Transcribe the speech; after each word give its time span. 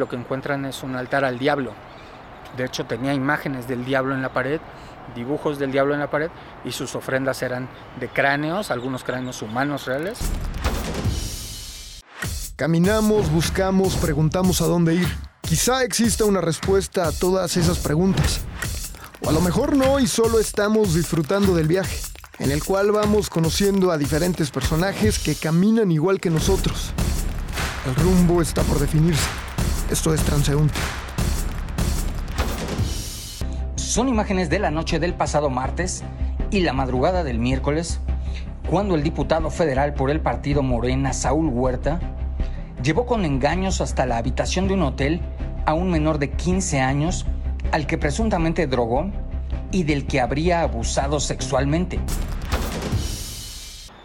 Lo 0.00 0.08
que 0.08 0.14
encuentran 0.14 0.64
es 0.64 0.84
un 0.84 0.94
altar 0.94 1.24
al 1.24 1.40
diablo. 1.40 1.72
De 2.56 2.64
hecho, 2.64 2.86
tenía 2.86 3.14
imágenes 3.14 3.66
del 3.66 3.84
diablo 3.84 4.14
en 4.14 4.22
la 4.22 4.32
pared, 4.32 4.60
dibujos 5.16 5.58
del 5.58 5.72
diablo 5.72 5.92
en 5.92 5.98
la 5.98 6.08
pared, 6.08 6.30
y 6.64 6.70
sus 6.70 6.94
ofrendas 6.94 7.42
eran 7.42 7.68
de 7.98 8.06
cráneos, 8.06 8.70
algunos 8.70 9.02
cráneos 9.02 9.42
humanos 9.42 9.86
reales. 9.86 10.20
Caminamos, 12.54 13.28
buscamos, 13.32 13.96
preguntamos 13.96 14.60
a 14.60 14.66
dónde 14.66 14.94
ir. 14.94 15.08
Quizá 15.40 15.82
exista 15.82 16.24
una 16.26 16.40
respuesta 16.40 17.08
a 17.08 17.10
todas 17.10 17.56
esas 17.56 17.78
preguntas. 17.78 18.42
O 19.20 19.30
a 19.30 19.32
lo 19.32 19.40
mejor 19.40 19.76
no 19.76 19.98
y 19.98 20.06
solo 20.06 20.38
estamos 20.38 20.94
disfrutando 20.94 21.56
del 21.56 21.66
viaje, 21.66 21.98
en 22.38 22.52
el 22.52 22.62
cual 22.62 22.92
vamos 22.92 23.28
conociendo 23.28 23.90
a 23.90 23.98
diferentes 23.98 24.52
personajes 24.52 25.18
que 25.18 25.34
caminan 25.34 25.90
igual 25.90 26.20
que 26.20 26.30
nosotros. 26.30 26.92
El 27.84 27.96
rumbo 27.96 28.40
está 28.40 28.62
por 28.62 28.78
definirse. 28.78 29.47
Esto 29.90 30.12
es 30.12 30.22
transeúnte. 30.22 30.74
Son 33.76 34.06
imágenes 34.06 34.50
de 34.50 34.58
la 34.58 34.70
noche 34.70 34.98
del 34.98 35.14
pasado 35.14 35.48
martes 35.48 36.02
y 36.50 36.60
la 36.60 36.74
madrugada 36.74 37.24
del 37.24 37.38
miércoles, 37.38 37.98
cuando 38.68 38.96
el 38.96 39.02
diputado 39.02 39.48
federal 39.50 39.94
por 39.94 40.10
el 40.10 40.20
partido 40.20 40.62
Morena, 40.62 41.14
Saúl 41.14 41.48
Huerta, 41.48 42.00
llevó 42.82 43.06
con 43.06 43.24
engaños 43.24 43.80
hasta 43.80 44.04
la 44.04 44.18
habitación 44.18 44.68
de 44.68 44.74
un 44.74 44.82
hotel 44.82 45.22
a 45.64 45.72
un 45.72 45.90
menor 45.90 46.18
de 46.18 46.32
15 46.32 46.80
años 46.80 47.24
al 47.72 47.86
que 47.86 47.96
presuntamente 47.96 48.66
drogó 48.66 49.10
y 49.70 49.84
del 49.84 50.06
que 50.06 50.20
habría 50.20 50.60
abusado 50.60 51.18
sexualmente. 51.18 51.98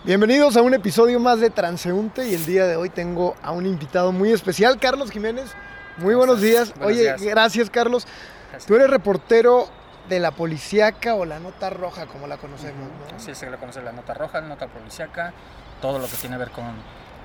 Bienvenidos 0.06 0.56
a 0.56 0.62
un 0.62 0.74
episodio 0.74 1.20
más 1.20 1.42
de 1.42 1.50
Transeúnte 1.50 2.30
y 2.30 2.36
el 2.36 2.46
día 2.46 2.68
de 2.68 2.78
hoy 2.78 2.90
tengo 2.90 3.36
a 3.42 3.52
un 3.52 3.66
invitado 3.66 4.14
muy 4.14 4.32
especial, 4.32 4.80
Carlos 4.80 5.12
Jiménez. 5.12 5.54
Muy 5.98 6.16
buenos 6.16 6.42
días. 6.42 6.70
Buenos 6.72 6.88
Oye, 6.88 7.02
días. 7.04 7.22
gracias 7.22 7.70
Carlos. 7.70 8.08
Tú 8.68 8.76
eres 8.76 8.90
reportero 8.90 9.68
de 10.10 10.20
la 10.20 10.32
policíaca 10.32 11.16
o 11.16 11.26
la 11.26 11.40
nota 11.40 11.70
roja, 11.70 12.06
como 12.08 12.28
la 12.28 12.38
conocemos, 12.38 12.90
¿no? 13.10 13.16
Así 13.16 13.34
se 13.36 13.50
le 13.50 13.58
conoce 13.58 13.82
la 13.82 13.92
nota 13.92 14.14
roja, 14.14 14.42
la 14.42 14.48
nota 14.48 14.68
policíaca, 14.68 15.34
todo 15.82 16.00
lo 16.00 16.06
que 16.08 16.16
tiene 16.18 16.36
que 16.36 16.40
ver 16.40 16.52
con 16.52 16.66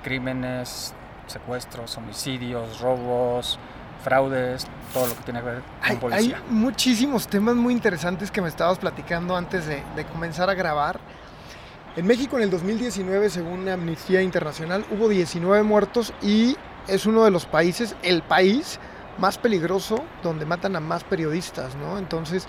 crímenes, 0.03 0.93
secuestros, 1.27 1.97
homicidios, 1.97 2.79
robos, 2.79 3.59
fraudes, 4.03 4.65
todo 4.93 5.07
lo 5.07 5.15
que 5.15 5.23
tiene 5.23 5.39
que 5.41 5.45
ver 5.45 5.61
con 5.61 5.89
Hay, 5.91 5.97
policía. 5.97 6.37
hay 6.37 6.43
muchísimos 6.49 7.27
temas 7.27 7.55
muy 7.55 7.73
interesantes 7.73 8.31
que 8.31 8.41
me 8.41 8.47
estabas 8.47 8.79
platicando 8.79 9.35
antes 9.35 9.65
de, 9.65 9.83
de 9.95 10.05
comenzar 10.05 10.49
a 10.49 10.53
grabar. 10.53 10.99
En 11.95 12.07
México 12.07 12.37
en 12.37 12.43
el 12.43 12.49
2019, 12.49 13.29
según 13.29 13.67
Amnistía 13.67 14.21
Internacional, 14.21 14.85
hubo 14.91 15.09
19 15.09 15.63
muertos 15.63 16.13
y 16.21 16.55
es 16.89 17.05
uno 17.05 17.23
de 17.23 17.31
los 17.31 17.45
países, 17.45 17.95
el 18.03 18.21
país 18.21 18.79
más 19.17 19.37
peligroso 19.37 20.03
donde 20.23 20.45
matan 20.45 20.75
a 20.75 20.79
más 20.79 21.03
periodistas, 21.03 21.75
¿no? 21.75 21.97
Entonces, 21.97 22.47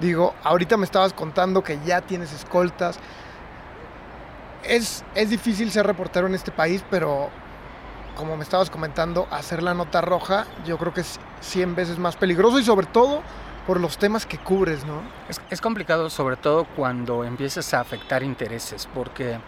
digo, 0.00 0.34
ahorita 0.42 0.76
me 0.76 0.84
estabas 0.84 1.12
contando 1.12 1.62
que 1.62 1.78
ya 1.84 2.00
tienes 2.00 2.32
escoltas. 2.32 2.98
Es, 4.64 5.04
es 5.14 5.30
difícil 5.30 5.70
ser 5.70 5.86
reportero 5.86 6.26
en 6.26 6.34
este 6.34 6.50
país, 6.50 6.84
pero 6.90 7.30
como 8.16 8.36
me 8.36 8.42
estabas 8.42 8.70
comentando, 8.70 9.28
hacer 9.30 9.62
la 9.62 9.74
nota 9.74 10.00
roja 10.00 10.46
yo 10.64 10.78
creo 10.78 10.92
que 10.92 11.02
es 11.02 11.20
100 11.42 11.74
veces 11.74 11.98
más 11.98 12.16
peligroso 12.16 12.58
y 12.58 12.64
sobre 12.64 12.86
todo 12.86 13.22
por 13.66 13.78
los 13.78 13.98
temas 13.98 14.26
que 14.26 14.38
cubres, 14.38 14.84
¿no? 14.84 15.02
Es, 15.28 15.40
es 15.50 15.60
complicado 15.60 16.08
sobre 16.08 16.36
todo 16.36 16.64
cuando 16.76 17.24
empiezas 17.24 17.74
a 17.74 17.80
afectar 17.80 18.22
intereses, 18.22 18.88
porque 18.94 19.38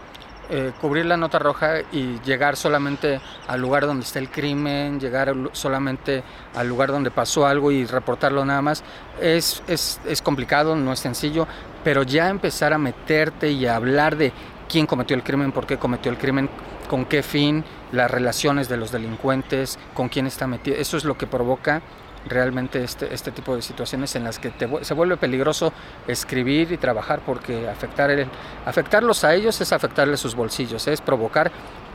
eh, 0.51 0.73
cubrir 0.81 1.07
la 1.07 1.17
nota 1.17 1.39
roja 1.39 1.81
y 1.93 2.19
llegar 2.25 2.57
solamente 2.57 3.21
al 3.47 3.61
lugar 3.61 3.87
donde 3.87 4.05
está 4.05 4.19
el 4.19 4.31
crimen, 4.31 4.99
llegar 4.99 5.35
solamente 5.53 6.23
al 6.55 6.69
lugar 6.69 6.91
donde 6.91 7.11
pasó 7.11 7.47
algo 7.47 7.71
y 7.71 7.85
reportarlo 7.85 8.45
nada 8.45 8.63
más, 8.63 8.83
es, 9.21 9.63
es, 9.67 10.01
es 10.07 10.23
complicado, 10.23 10.75
no 10.75 10.93
es 10.93 11.01
sencillo, 11.01 11.47
pero 11.85 12.03
ya 12.03 12.29
empezar 12.29 12.73
a 12.73 12.79
meterte 12.79 13.51
y 13.51 13.67
a 13.67 13.77
hablar 13.77 14.17
de 14.17 14.33
quién 14.69 14.87
cometió 14.87 15.17
el 15.17 15.23
crimen, 15.23 15.53
por 15.53 15.67
qué 15.67 15.77
cometió 15.77 16.11
el 16.11 16.19
crimen, 16.19 16.49
con 16.89 17.05
qué 17.05 17.23
fin, 17.23 17.65
las 17.93 18.11
relaciones 18.11 18.69
de 18.69 18.77
los 18.77 18.91
delincuentes, 18.91 19.79
con 19.95 20.09
quién 20.09 20.27
está 20.27 20.47
metido, 20.47 20.77
eso 20.77 20.97
es 20.97 21.05
lo 21.05 21.19
que 21.19 21.27
provoca 21.27 21.83
realmente 22.27 22.83
este, 22.83 23.13
este 23.15 23.31
tipo 23.31 23.55
de 23.55 23.63
situaciones 23.63 24.15
en 24.17 24.25
las 24.25 24.39
que 24.39 24.51
te 24.51 24.69
se 24.85 24.95
vuelve 24.95 25.17
peligroso 25.17 25.73
escribir 26.07 26.73
y 26.73 26.77
trabajar 26.77 27.21
porque 27.25 27.69
afectar 27.69 28.11
el- 28.11 28.27
afectarlos 28.67 29.25
a 29.25 29.35
ellos 29.35 29.61
es 29.61 29.73
afectarles 29.73 30.21
sus 30.21 30.35
bolsillos, 30.35 30.87
es 30.89 31.01
provocar 31.01 31.51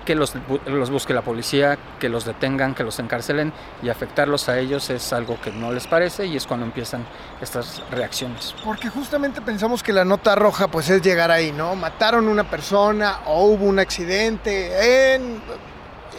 que 0.06 0.16
los, 0.16 0.34
los 0.66 0.90
busque 0.90 1.14
la 1.14 1.22
policía, 1.22 1.78
que 1.98 2.10
los 2.10 2.26
detengan, 2.26 2.76
que 2.76 2.84
los 2.84 3.00
encarcelen 3.00 3.54
y 3.82 3.88
afectarlos 3.88 4.50
a 4.50 4.60
ellos 4.60 4.90
es 4.90 5.14
algo 5.14 5.40
que 5.42 5.50
no 5.52 5.72
les 5.72 5.88
parece 5.88 6.26
y 6.26 6.36
es 6.36 6.46
cuando 6.46 6.66
empiezan 6.66 7.06
estas 7.42 7.82
reacciones. 7.90 8.54
Porque 8.66 8.90
justamente 8.90 9.40
pensamos 9.40 9.82
que 9.82 9.94
la 9.94 10.04
nota 10.04 10.36
roja 10.36 10.68
pues 10.68 10.90
es 10.90 11.02
llegar 11.02 11.32
ahí, 11.32 11.54
¿no? 11.54 11.76
Mataron 11.76 12.28
una 12.28 12.44
persona 12.50 13.20
o 13.28 13.46
hubo 13.46 13.64
un 13.64 13.80
accidente 13.80 15.16
en 15.16 15.42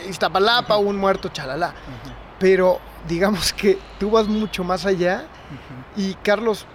Iztapalapa, 0.09 0.77
un 0.79 0.97
muerto, 0.97 1.29
chalala. 1.29 1.75
Pero 2.39 2.81
digamos 3.09 3.53
que 3.53 3.79
tú 3.99 4.11
vas 4.11 4.27
mucho 4.29 4.65
más 4.65 4.87
allá 4.87 5.25
y 5.97 6.15
Carlos, 6.15 6.67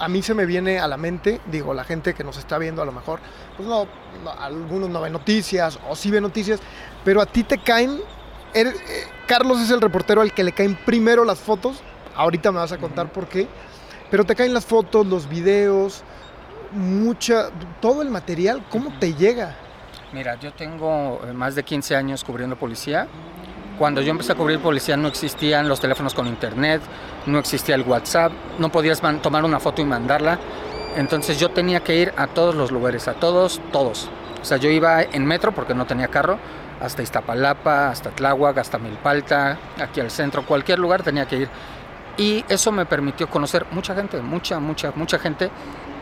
a 0.00 0.08
mí 0.08 0.22
se 0.22 0.34
me 0.34 0.46
viene 0.46 0.78
a 0.78 0.86
la 0.88 0.96
mente, 0.96 1.40
digo, 1.46 1.74
la 1.74 1.84
gente 1.84 2.14
que 2.14 2.24
nos 2.24 2.36
está 2.38 2.58
viendo 2.58 2.82
a 2.82 2.84
lo 2.84 2.92
mejor, 2.92 3.20
pues 3.56 3.68
no, 3.68 3.86
no, 4.24 4.30
algunos 4.30 4.88
no 4.88 5.00
ven 5.00 5.12
noticias 5.12 5.78
o 5.88 5.96
sí 5.96 6.10
ven 6.10 6.22
noticias, 6.22 6.60
pero 7.04 7.20
a 7.20 7.26
ti 7.26 7.42
te 7.44 7.58
caen, 7.58 8.00
eres- 8.54 8.74
eh, 8.76 9.06
Carlos 9.26 9.60
es 9.60 9.70
el 9.70 9.80
reportero 9.80 10.20
al 10.20 10.32
que 10.32 10.44
le 10.44 10.52
caen 10.52 10.78
primero 10.86 11.24
las 11.24 11.38
fotos, 11.40 11.82
ahorita 12.14 12.52
me 12.52 12.58
vas 12.58 12.72
a 12.72 12.78
contar 12.78 13.10
por 13.12 13.26
qué, 13.28 13.48
pero 14.10 14.24
te 14.24 14.34
caen 14.34 14.54
las 14.54 14.64
fotos, 14.66 15.06
los 15.06 15.28
videos, 15.28 16.02
mucha, 16.72 17.50
todo 17.80 18.02
el 18.02 18.10
material, 18.10 18.64
¿cómo 18.70 18.92
te 18.98 19.14
llega? 19.14 19.56
Mira, 20.12 20.36
yo 20.40 20.52
tengo 20.52 21.20
eh, 21.26 21.32
más 21.32 21.54
de 21.54 21.62
15 21.64 21.94
años 21.96 22.24
cubriendo 22.24 22.56
policía. 22.56 23.06
Cuando 23.78 24.00
yo 24.02 24.10
empecé 24.10 24.32
a 24.32 24.34
cubrir 24.34 24.58
policía 24.58 24.96
no 24.96 25.06
existían 25.06 25.68
los 25.68 25.78
teléfonos 25.78 26.12
con 26.12 26.26
internet, 26.26 26.82
no 27.26 27.38
existía 27.38 27.76
el 27.76 27.82
WhatsApp, 27.82 28.32
no 28.58 28.70
podías 28.70 29.00
tomar 29.22 29.44
una 29.44 29.60
foto 29.60 29.80
y 29.80 29.84
mandarla. 29.84 30.38
Entonces 30.96 31.38
yo 31.38 31.50
tenía 31.50 31.80
que 31.80 31.94
ir 31.94 32.12
a 32.16 32.26
todos 32.26 32.56
los 32.56 32.72
lugares, 32.72 33.06
a 33.06 33.14
todos, 33.14 33.60
todos. 33.70 34.10
O 34.42 34.44
sea, 34.44 34.56
yo 34.56 34.68
iba 34.68 35.02
en 35.02 35.24
metro 35.24 35.52
porque 35.52 35.74
no 35.74 35.86
tenía 35.86 36.08
carro, 36.08 36.38
hasta 36.80 37.02
Iztapalapa, 37.02 37.90
hasta 37.90 38.10
Tláhuac, 38.10 38.58
hasta 38.58 38.78
Milpalta, 38.78 39.58
aquí 39.80 40.00
al 40.00 40.10
centro, 40.10 40.44
cualquier 40.44 40.80
lugar 40.80 41.04
tenía 41.04 41.26
que 41.26 41.36
ir. 41.36 41.48
Y 42.16 42.44
eso 42.48 42.72
me 42.72 42.84
permitió 42.84 43.28
conocer 43.28 43.64
mucha 43.70 43.94
gente, 43.94 44.20
mucha, 44.20 44.58
mucha, 44.58 44.90
mucha 44.96 45.20
gente 45.20 45.50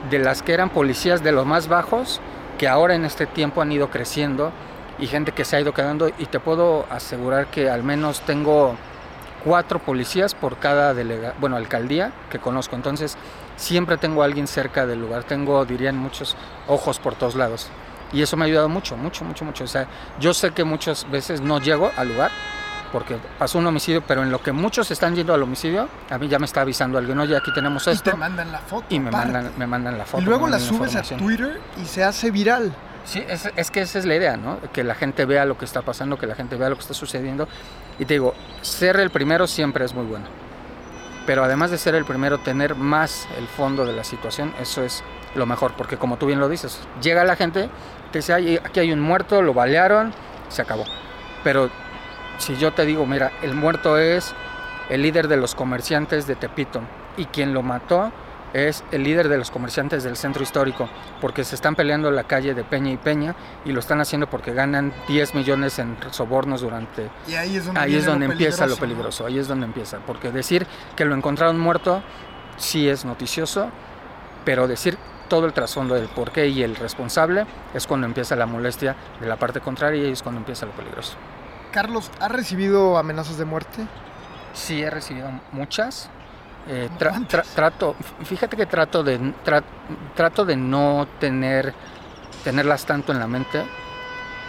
de 0.08 0.18
las 0.18 0.42
que 0.42 0.54
eran 0.54 0.70
policías 0.70 1.22
de 1.22 1.32
los 1.32 1.44
más 1.44 1.68
bajos, 1.68 2.22
que 2.56 2.68
ahora 2.68 2.94
en 2.94 3.04
este 3.04 3.26
tiempo 3.26 3.60
han 3.60 3.70
ido 3.70 3.90
creciendo 3.90 4.50
y 4.98 5.06
gente 5.06 5.32
que 5.32 5.44
se 5.44 5.56
ha 5.56 5.60
ido 5.60 5.72
quedando 5.74 6.08
y 6.08 6.26
te 6.26 6.40
puedo 6.40 6.86
asegurar 6.90 7.46
que 7.48 7.68
al 7.70 7.82
menos 7.82 8.20
tengo 8.22 8.76
cuatro 9.44 9.78
policías 9.78 10.34
por 10.34 10.56
cada 10.58 10.94
delega 10.94 11.34
bueno, 11.40 11.56
alcaldía 11.56 12.12
que 12.30 12.38
conozco. 12.38 12.74
Entonces 12.76 13.16
siempre 13.56 13.96
tengo 13.96 14.22
a 14.22 14.24
alguien 14.24 14.46
cerca 14.46 14.86
del 14.86 15.00
lugar, 15.00 15.24
tengo, 15.24 15.64
dirían 15.64 15.96
muchos 15.96 16.36
ojos 16.68 16.98
por 16.98 17.14
todos 17.14 17.34
lados. 17.34 17.68
Y 18.12 18.22
eso 18.22 18.36
me 18.36 18.44
ha 18.44 18.46
ayudado 18.46 18.68
mucho, 18.68 18.96
mucho, 18.96 19.24
mucho, 19.24 19.44
mucho. 19.44 19.64
O 19.64 19.66
sea, 19.66 19.86
yo 20.20 20.32
sé 20.32 20.52
que 20.52 20.64
muchas 20.64 21.10
veces 21.10 21.40
no 21.40 21.60
llego 21.60 21.90
al 21.96 22.08
lugar 22.08 22.30
porque 22.92 23.18
pasó 23.38 23.58
un 23.58 23.66
homicidio, 23.66 24.00
pero 24.06 24.22
en 24.22 24.30
lo 24.30 24.40
que 24.40 24.52
muchos 24.52 24.90
están 24.92 25.14
yendo 25.16 25.34
al 25.34 25.42
homicidio, 25.42 25.88
a 26.08 26.16
mí 26.16 26.28
ya 26.28 26.38
me 26.38 26.46
está 26.46 26.60
avisando 26.60 26.96
alguien, 26.98 27.18
oye, 27.18 27.36
aquí 27.36 27.52
tenemos 27.52 27.86
Y 27.88 27.90
esto. 27.90 28.12
te 28.12 28.16
mandan 28.16 28.52
la 28.52 28.60
foto. 28.60 28.86
Y 28.88 29.00
me 29.00 29.08
aparte. 29.08 29.32
mandan, 29.32 29.52
me 29.58 29.66
mandan 29.66 29.98
la 29.98 30.04
foto. 30.06 30.22
y 30.22 30.24
luego 30.24 30.44
me 30.46 30.52
la 30.52 30.60
subes 30.60 30.94
a. 30.94 31.02
Twitter 31.02 31.60
y 31.82 31.84
se 31.84 32.04
hace 32.04 32.30
viral. 32.30 32.72
Sí, 33.06 33.24
es, 33.28 33.70
que 33.70 33.82
esa 33.82 34.00
es 34.00 34.04
la 34.04 34.16
idea, 34.16 34.36
¿no? 34.36 34.58
Que 34.72 34.82
la 34.82 34.96
gente 34.96 35.24
vea 35.26 35.44
lo 35.44 35.56
que 35.56 35.64
está 35.64 35.80
pasando, 35.82 36.18
que 36.18 36.26
la 36.26 36.34
gente 36.34 36.56
vea 36.56 36.68
lo 36.68 36.74
que 36.74 36.82
está 36.82 36.92
sucediendo. 36.92 37.46
Y 38.00 38.04
te 38.04 38.14
digo, 38.14 38.34
ser 38.62 38.96
el 38.96 39.10
primero 39.10 39.46
siempre 39.46 39.84
es 39.84 39.94
muy 39.94 40.04
bueno. 40.04 40.26
Pero 41.24 41.44
además 41.44 41.70
de 41.70 41.78
ser 41.78 41.94
el 41.94 42.04
primero, 42.04 42.38
tener 42.38 42.74
más 42.74 43.28
el 43.38 43.46
fondo 43.46 43.86
de 43.86 43.92
la 43.92 44.02
situación, 44.02 44.52
eso 44.60 44.82
es 44.82 45.04
lo 45.36 45.46
mejor. 45.46 45.74
Porque 45.76 45.96
como 45.96 46.16
tú 46.16 46.26
bien 46.26 46.40
lo 46.40 46.48
dices, 46.48 46.80
llega 47.00 47.22
la 47.22 47.36
gente, 47.36 47.68
te 48.10 48.18
dice, 48.18 48.32
"Ay, 48.32 48.58
aquí 48.62 48.80
hay 48.80 48.92
un 48.92 49.00
muerto, 49.00 49.40
lo 49.40 49.54
balearon, 49.54 50.12
se 50.48 50.62
acabó. 50.62 50.84
Pero 51.44 51.70
si 52.38 52.56
yo 52.56 52.72
te 52.72 52.84
digo, 52.84 53.06
mira, 53.06 53.30
el 53.40 53.54
muerto 53.54 53.98
es 53.98 54.34
el 54.90 55.02
líder 55.02 55.28
de 55.28 55.36
los 55.36 55.54
comerciantes 55.54 56.26
de 56.26 56.34
Tepito 56.34 56.80
y 57.16 57.26
quien 57.26 57.54
lo 57.54 57.62
mató 57.62 58.12
es 58.52 58.84
el 58.90 59.02
líder 59.02 59.28
de 59.28 59.38
los 59.38 59.50
comerciantes 59.50 60.04
del 60.04 60.16
centro 60.16 60.42
histórico, 60.42 60.88
porque 61.20 61.44
se 61.44 61.54
están 61.54 61.74
peleando 61.74 62.10
la 62.10 62.24
calle 62.24 62.54
de 62.54 62.64
Peña 62.64 62.92
y 62.92 62.96
Peña 62.96 63.34
y 63.64 63.72
lo 63.72 63.80
están 63.80 64.00
haciendo 64.00 64.28
porque 64.28 64.52
ganan 64.52 64.92
10 65.08 65.34
millones 65.34 65.78
en 65.78 65.96
sobornos 66.10 66.60
durante... 66.60 67.10
Y 67.26 67.34
ahí 67.34 67.56
es 67.56 67.66
donde, 67.66 67.80
Ahí 67.80 67.96
es 67.96 68.06
empieza 68.06 68.66
lo 68.66 68.76
peligroso, 68.76 69.26
ahí 69.26 69.38
es 69.38 69.48
donde 69.48 69.66
empieza, 69.66 69.98
porque 70.06 70.30
decir 70.30 70.66
que 70.96 71.04
lo 71.04 71.14
encontraron 71.14 71.58
muerto 71.58 72.02
sí 72.56 72.88
es 72.88 73.04
noticioso, 73.04 73.70
pero 74.44 74.66
decir 74.68 74.96
todo 75.28 75.46
el 75.46 75.52
trasfondo 75.52 75.94
del 75.94 76.08
por 76.08 76.30
qué 76.30 76.48
y 76.48 76.62
el 76.62 76.76
responsable 76.76 77.46
es 77.74 77.86
cuando 77.86 78.06
empieza 78.06 78.36
la 78.36 78.46
molestia 78.46 78.96
de 79.20 79.26
la 79.26 79.36
parte 79.36 79.60
contraria 79.60 80.08
y 80.08 80.12
es 80.12 80.22
cuando 80.22 80.40
empieza 80.40 80.66
lo 80.66 80.72
peligroso. 80.72 81.16
Carlos, 81.72 82.10
¿has 82.20 82.30
recibido 82.30 82.96
amenazas 82.96 83.36
de 83.36 83.44
muerte? 83.44 83.86
Sí, 84.54 84.82
he 84.82 84.90
recibido 84.90 85.28
muchas. 85.52 86.08
Eh, 86.68 86.88
trato, 87.54 87.94
fíjate 88.24 88.56
que 88.56 88.66
trato 88.66 89.04
de, 89.04 89.32
trato 90.14 90.44
de 90.44 90.56
no 90.56 91.06
tener, 91.20 91.72
tenerlas 92.42 92.84
tanto 92.84 93.12
en 93.12 93.20
la 93.20 93.28
mente, 93.28 93.62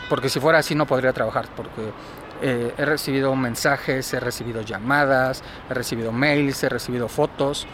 porque 0.09 0.27
si 0.29 0.39
fuera 0.39 0.59
así 0.59 0.73
no 0.73 0.87
podría 0.87 1.13
trabajar, 1.13 1.47
porque 1.55 1.91
eh, 2.41 2.73
he 2.75 2.85
recibido 2.85 3.35
mensajes, 3.35 4.11
he 4.13 4.19
recibido 4.19 4.61
llamadas, 4.61 5.43
he 5.69 5.73
recibido 5.75 6.11
mails, 6.11 6.63
he 6.63 6.69
recibido 6.69 7.07
fotos. 7.07 7.67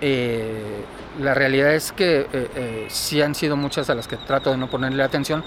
Eh, 0.00 0.84
la 1.20 1.34
realidad 1.34 1.74
es 1.74 1.92
que 1.92 2.86
sí 2.88 3.20
han 3.20 3.34
sido 3.34 3.56
muchas 3.56 3.90
a 3.90 3.94
las 3.94 4.08
que 4.08 4.16
trato 4.16 4.50
de 4.50 4.56
no 4.56 4.70
ponerle 4.70 5.02
atención, 5.02 5.44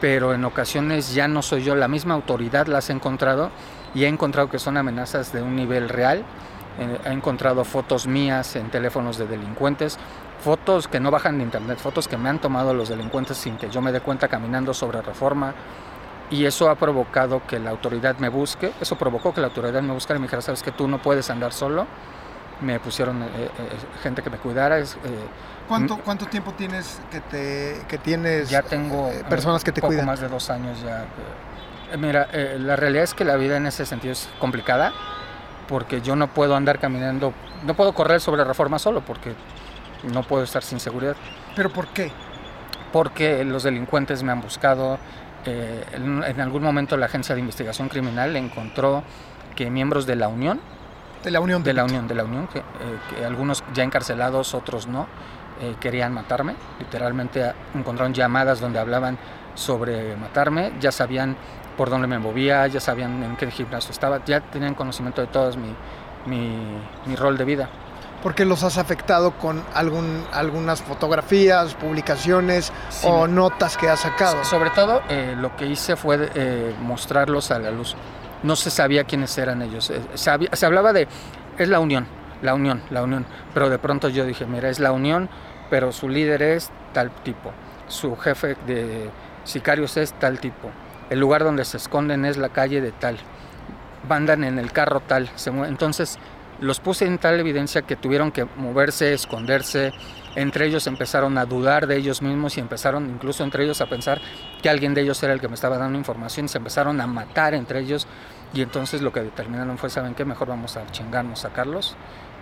pero 0.00 0.32
en 0.32 0.44
ocasiones 0.44 1.14
ya 1.14 1.28
no 1.28 1.42
soy 1.42 1.62
yo, 1.62 1.74
la 1.74 1.88
misma 1.88 2.14
autoridad 2.14 2.66
las 2.68 2.88
he 2.88 2.92
encontrado 2.92 3.50
y 3.94 4.04
he 4.04 4.08
encontrado 4.08 4.48
que 4.48 4.58
son 4.58 4.76
amenazas 4.76 5.32
de 5.32 5.42
un 5.42 5.56
nivel 5.56 5.88
real. 5.88 6.24
He 6.78 7.12
encontrado 7.12 7.64
fotos 7.64 8.06
mías 8.06 8.54
en 8.56 8.70
teléfonos 8.70 9.16
de 9.16 9.26
delincuentes, 9.26 9.98
fotos 10.40 10.88
que 10.88 11.00
no 11.00 11.10
bajan 11.10 11.38
de 11.38 11.44
internet, 11.44 11.78
fotos 11.78 12.06
que 12.06 12.16
me 12.16 12.28
han 12.28 12.38
tomado 12.38 12.74
los 12.74 12.88
delincuentes 12.88 13.36
sin 13.38 13.56
que 13.56 13.70
yo 13.70 13.80
me 13.80 13.92
dé 13.92 14.00
cuenta 14.00 14.28
caminando 14.28 14.74
sobre 14.74 15.00
reforma. 15.00 15.54
Y 16.30 16.44
eso 16.44 16.68
ha 16.68 16.74
provocado 16.74 17.46
que 17.46 17.58
la 17.58 17.70
autoridad 17.70 18.18
me 18.18 18.28
busque, 18.28 18.72
eso 18.80 18.96
provocó 18.96 19.32
que 19.32 19.40
la 19.40 19.46
autoridad 19.46 19.80
me 19.80 19.92
buscara 19.92 20.18
y 20.18 20.20
me 20.20 20.26
dijera, 20.26 20.42
sabes 20.42 20.62
que 20.62 20.72
tú 20.72 20.88
no 20.88 21.00
puedes 21.00 21.30
andar 21.30 21.52
solo. 21.52 21.86
Me 22.60 22.80
pusieron 22.80 23.22
eh, 23.22 23.26
eh, 23.36 23.50
gente 24.02 24.22
que 24.22 24.30
me 24.30 24.38
cuidara. 24.38 24.78
Eh, 24.78 24.84
¿Cuánto, 25.68 25.98
¿Cuánto 25.98 26.26
tiempo 26.26 26.52
tienes 26.52 27.00
que, 27.10 27.20
te, 27.20 27.82
que 27.88 27.98
tienes 27.98 28.48
ya 28.50 28.62
tengo, 28.62 29.10
personas 29.28 29.62
que 29.64 29.72
te 29.72 29.80
poco 29.80 29.88
cuidan? 29.90 30.06
más 30.06 30.20
de 30.20 30.28
dos 30.28 30.48
años 30.50 30.80
ya 30.82 31.04
eh, 31.92 31.96
mira, 31.96 32.28
eh, 32.32 32.56
la 32.58 32.76
realidad 32.76 33.04
es 33.04 33.14
que 33.14 33.24
la 33.24 33.36
vida 33.36 33.56
en 33.56 33.66
ese 33.66 33.86
sentido 33.86 34.12
es 34.12 34.28
complicada 34.38 34.92
porque 35.68 36.00
yo 36.00 36.16
no 36.16 36.28
puedo 36.28 36.56
andar 36.56 36.78
caminando, 36.78 37.32
no 37.64 37.74
puedo 37.74 37.92
correr 37.92 38.20
sobre 38.20 38.44
reforma 38.44 38.78
solo 38.78 39.00
porque 39.00 39.34
no 40.12 40.22
puedo 40.22 40.44
estar 40.44 40.62
sin 40.62 40.80
seguridad. 40.80 41.16
¿Pero 41.54 41.70
por 41.70 41.88
qué? 41.88 42.10
Porque 42.92 43.44
los 43.44 43.62
delincuentes 43.62 44.22
me 44.22 44.32
han 44.32 44.40
buscado. 44.40 44.98
Eh, 45.44 45.84
en, 45.92 46.40
algún 46.40 46.62
momento 46.62 46.96
la 46.96 47.06
Agencia 47.06 47.34
de 47.34 47.40
Investigación 47.40 47.88
Criminal 47.88 48.34
encontró 48.36 49.04
que 49.54 49.70
miembros 49.70 50.06
de 50.06 50.16
la 50.16 50.28
Unión, 50.28 50.60
de 51.22 51.30
la 51.30 51.40
Unión, 51.40 51.62
de 51.62 51.72
la 51.72 51.84
Unión, 51.84 52.08
de 52.08 52.14
la 52.14 52.24
Unión, 52.24 52.48
que, 52.48 52.62
que 53.10 53.24
algunos 53.24 53.62
ya 53.72 53.84
encarcelados, 53.84 54.54
otros 54.54 54.86
no, 54.86 55.06
querían 55.80 56.12
matarme. 56.12 56.54
Literalmente 56.78 57.52
encontraron 57.74 58.12
llamadas 58.12 58.60
donde 58.60 58.78
hablaban 58.78 59.18
sobre 59.54 60.16
matarme, 60.16 60.72
ya 60.80 60.92
sabían 60.92 61.36
por 61.76 61.90
dónde 61.90 62.06
me 62.06 62.18
movía, 62.18 62.66
ya 62.66 62.80
sabían 62.80 63.22
en 63.22 63.36
qué 63.36 63.50
gimnasio 63.50 63.92
estaba, 63.92 64.24
ya 64.24 64.40
tenían 64.40 64.74
conocimiento 64.74 65.20
de 65.20 65.26
todo 65.28 65.52
mi, 65.56 65.74
mi, 67.06 67.16
rol 67.16 67.36
de 67.36 67.44
vida. 67.44 67.68
¿Por 68.22 68.34
qué 68.34 68.44
los 68.44 68.64
has 68.64 68.78
afectado 68.78 69.32
con 69.32 69.62
algún, 69.74 70.24
algunas 70.32 70.82
fotografías, 70.82 71.74
publicaciones 71.74 72.72
o 73.04 73.28
notas 73.28 73.76
que 73.76 73.88
has 73.88 74.00
sacado? 74.00 74.42
Sobre 74.44 74.70
todo 74.70 75.02
eh, 75.08 75.36
lo 75.38 75.54
que 75.54 75.66
hice 75.66 75.96
fue 75.96 76.30
eh, 76.34 76.74
mostrarlos 76.80 77.50
a 77.50 77.58
la 77.58 77.70
luz. 77.70 77.94
No 78.42 78.56
se 78.56 78.70
sabía 78.70 79.04
quiénes 79.04 79.36
eran 79.38 79.62
ellos. 79.62 79.90
Eh, 79.90 80.00
se 80.14 80.66
hablaba 80.66 80.92
de, 80.92 81.06
es 81.58 81.68
la 81.68 81.78
unión, 81.78 82.06
la 82.42 82.54
unión, 82.54 82.82
la 82.90 83.02
unión. 83.02 83.26
Pero 83.54 83.70
de 83.70 83.78
pronto 83.78 84.08
yo 84.08 84.24
dije, 84.24 84.44
mira, 84.46 84.70
es 84.70 84.80
la 84.80 84.92
unión, 84.92 85.28
pero 85.70 85.92
su 85.92 86.08
líder 86.08 86.42
es 86.42 86.70
tal 86.92 87.10
tipo. 87.22 87.52
Su 87.86 88.16
jefe 88.16 88.56
de 88.66 89.10
sicarios 89.44 89.96
es 89.98 90.12
tal 90.14 90.40
tipo 90.40 90.70
el 91.10 91.20
lugar 91.20 91.44
donde 91.44 91.64
se 91.64 91.76
esconden 91.76 92.24
es 92.24 92.36
la 92.36 92.48
calle 92.48 92.80
de 92.80 92.92
tal, 92.92 93.18
andan 94.08 94.44
en 94.44 94.58
el 94.58 94.72
carro 94.72 95.00
tal, 95.00 95.30
entonces 95.66 96.18
los 96.60 96.80
puse 96.80 97.06
en 97.06 97.18
tal 97.18 97.38
evidencia 97.38 97.82
que 97.82 97.96
tuvieron 97.96 98.32
que 98.32 98.46
moverse, 98.56 99.12
esconderse, 99.12 99.92
entre 100.36 100.66
ellos 100.66 100.86
empezaron 100.86 101.38
a 101.38 101.46
dudar 101.46 101.86
de 101.86 101.96
ellos 101.96 102.22
mismos 102.22 102.56
y 102.56 102.60
empezaron 102.60 103.08
incluso 103.08 103.42
entre 103.42 103.64
ellos 103.64 103.80
a 103.80 103.86
pensar 103.86 104.20
que 104.62 104.68
alguien 104.68 104.94
de 104.94 105.00
ellos 105.02 105.22
era 105.22 105.32
el 105.32 105.40
que 105.40 105.48
me 105.48 105.54
estaba 105.54 105.78
dando 105.78 105.98
información. 105.98 106.48
Se 106.48 106.58
empezaron 106.58 107.00
a 107.00 107.06
matar 107.06 107.54
entre 107.54 107.80
ellos 107.80 108.06
y 108.52 108.60
entonces 108.60 109.00
lo 109.00 109.12
que 109.12 109.20
determinaron 109.20 109.78
fue, 109.78 109.88
¿saben 109.88 110.14
qué? 110.14 110.26
Mejor 110.26 110.48
vamos 110.48 110.76
a 110.76 110.86
chingarnos, 110.92 111.40
sacarlos 111.40 111.96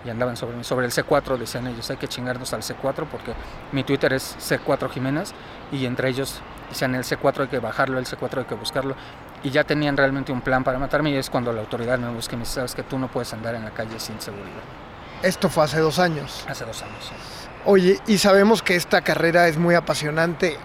y 0.05 0.09
andaban 0.09 0.37
sobre 0.37 0.63
Sobre 0.63 0.85
el 0.85 0.91
C4 0.91 1.37
decían 1.37 1.67
ellos, 1.67 1.89
hay 1.89 1.97
que 1.97 2.07
chingarnos 2.07 2.53
al 2.53 2.61
C4 2.61 3.05
porque 3.09 3.33
mi 3.71 3.83
Twitter 3.83 4.11
es 4.13 4.35
C4 4.39 4.89
Jiménez 4.89 5.33
y 5.71 5.85
entre 5.85 6.09
ellos 6.09 6.41
decían 6.69 6.95
el 6.95 7.03
C4 7.03 7.41
hay 7.41 7.47
que 7.47 7.59
bajarlo, 7.59 7.99
el 7.99 8.05
C4 8.05 8.39
hay 8.39 8.45
que 8.45 8.55
buscarlo 8.55 8.95
y 9.43 9.49
ya 9.49 9.63
tenían 9.63 9.95
realmente 9.95 10.31
un 10.31 10.41
plan 10.41 10.63
para 10.63 10.79
matarme 10.79 11.11
y 11.11 11.15
es 11.15 11.29
cuando 11.29 11.53
la 11.53 11.61
autoridad 11.61 11.99
me 11.99 12.09
busca 12.09 12.33
y 12.33 12.37
me 12.37 12.43
dice, 12.43 12.55
sabes 12.55 12.75
que 12.75 12.83
tú 12.83 12.97
no 12.97 13.07
puedes 13.07 13.31
andar 13.33 13.55
en 13.55 13.63
la 13.63 13.71
calle 13.71 13.99
sin 13.99 14.19
seguridad. 14.19 14.63
Esto 15.21 15.49
fue 15.49 15.63
hace 15.63 15.79
dos 15.79 15.99
años. 15.99 16.45
Hace 16.47 16.65
dos 16.65 16.81
años, 16.81 16.97
sí. 17.01 17.15
Oye, 17.65 17.99
y 18.07 18.17
sabemos 18.17 18.61
que 18.61 18.75
esta 18.75 19.01
carrera 19.01 19.47
es 19.47 19.57
muy 19.57 19.75
apasionante, 19.75 20.57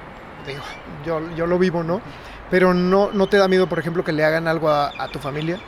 digo, 0.46 0.62
yo, 1.04 1.20
yo 1.34 1.46
lo 1.46 1.58
vivo, 1.58 1.82
¿no? 1.82 2.00
Pero 2.50 2.74
no, 2.74 3.10
¿no 3.12 3.26
te 3.28 3.38
da 3.38 3.48
miedo, 3.48 3.68
por 3.68 3.78
ejemplo, 3.78 4.04
que 4.04 4.12
le 4.12 4.24
hagan 4.24 4.48
algo 4.48 4.68
a, 4.68 4.92
a 4.98 5.08
tu 5.08 5.18
familia? 5.18 5.58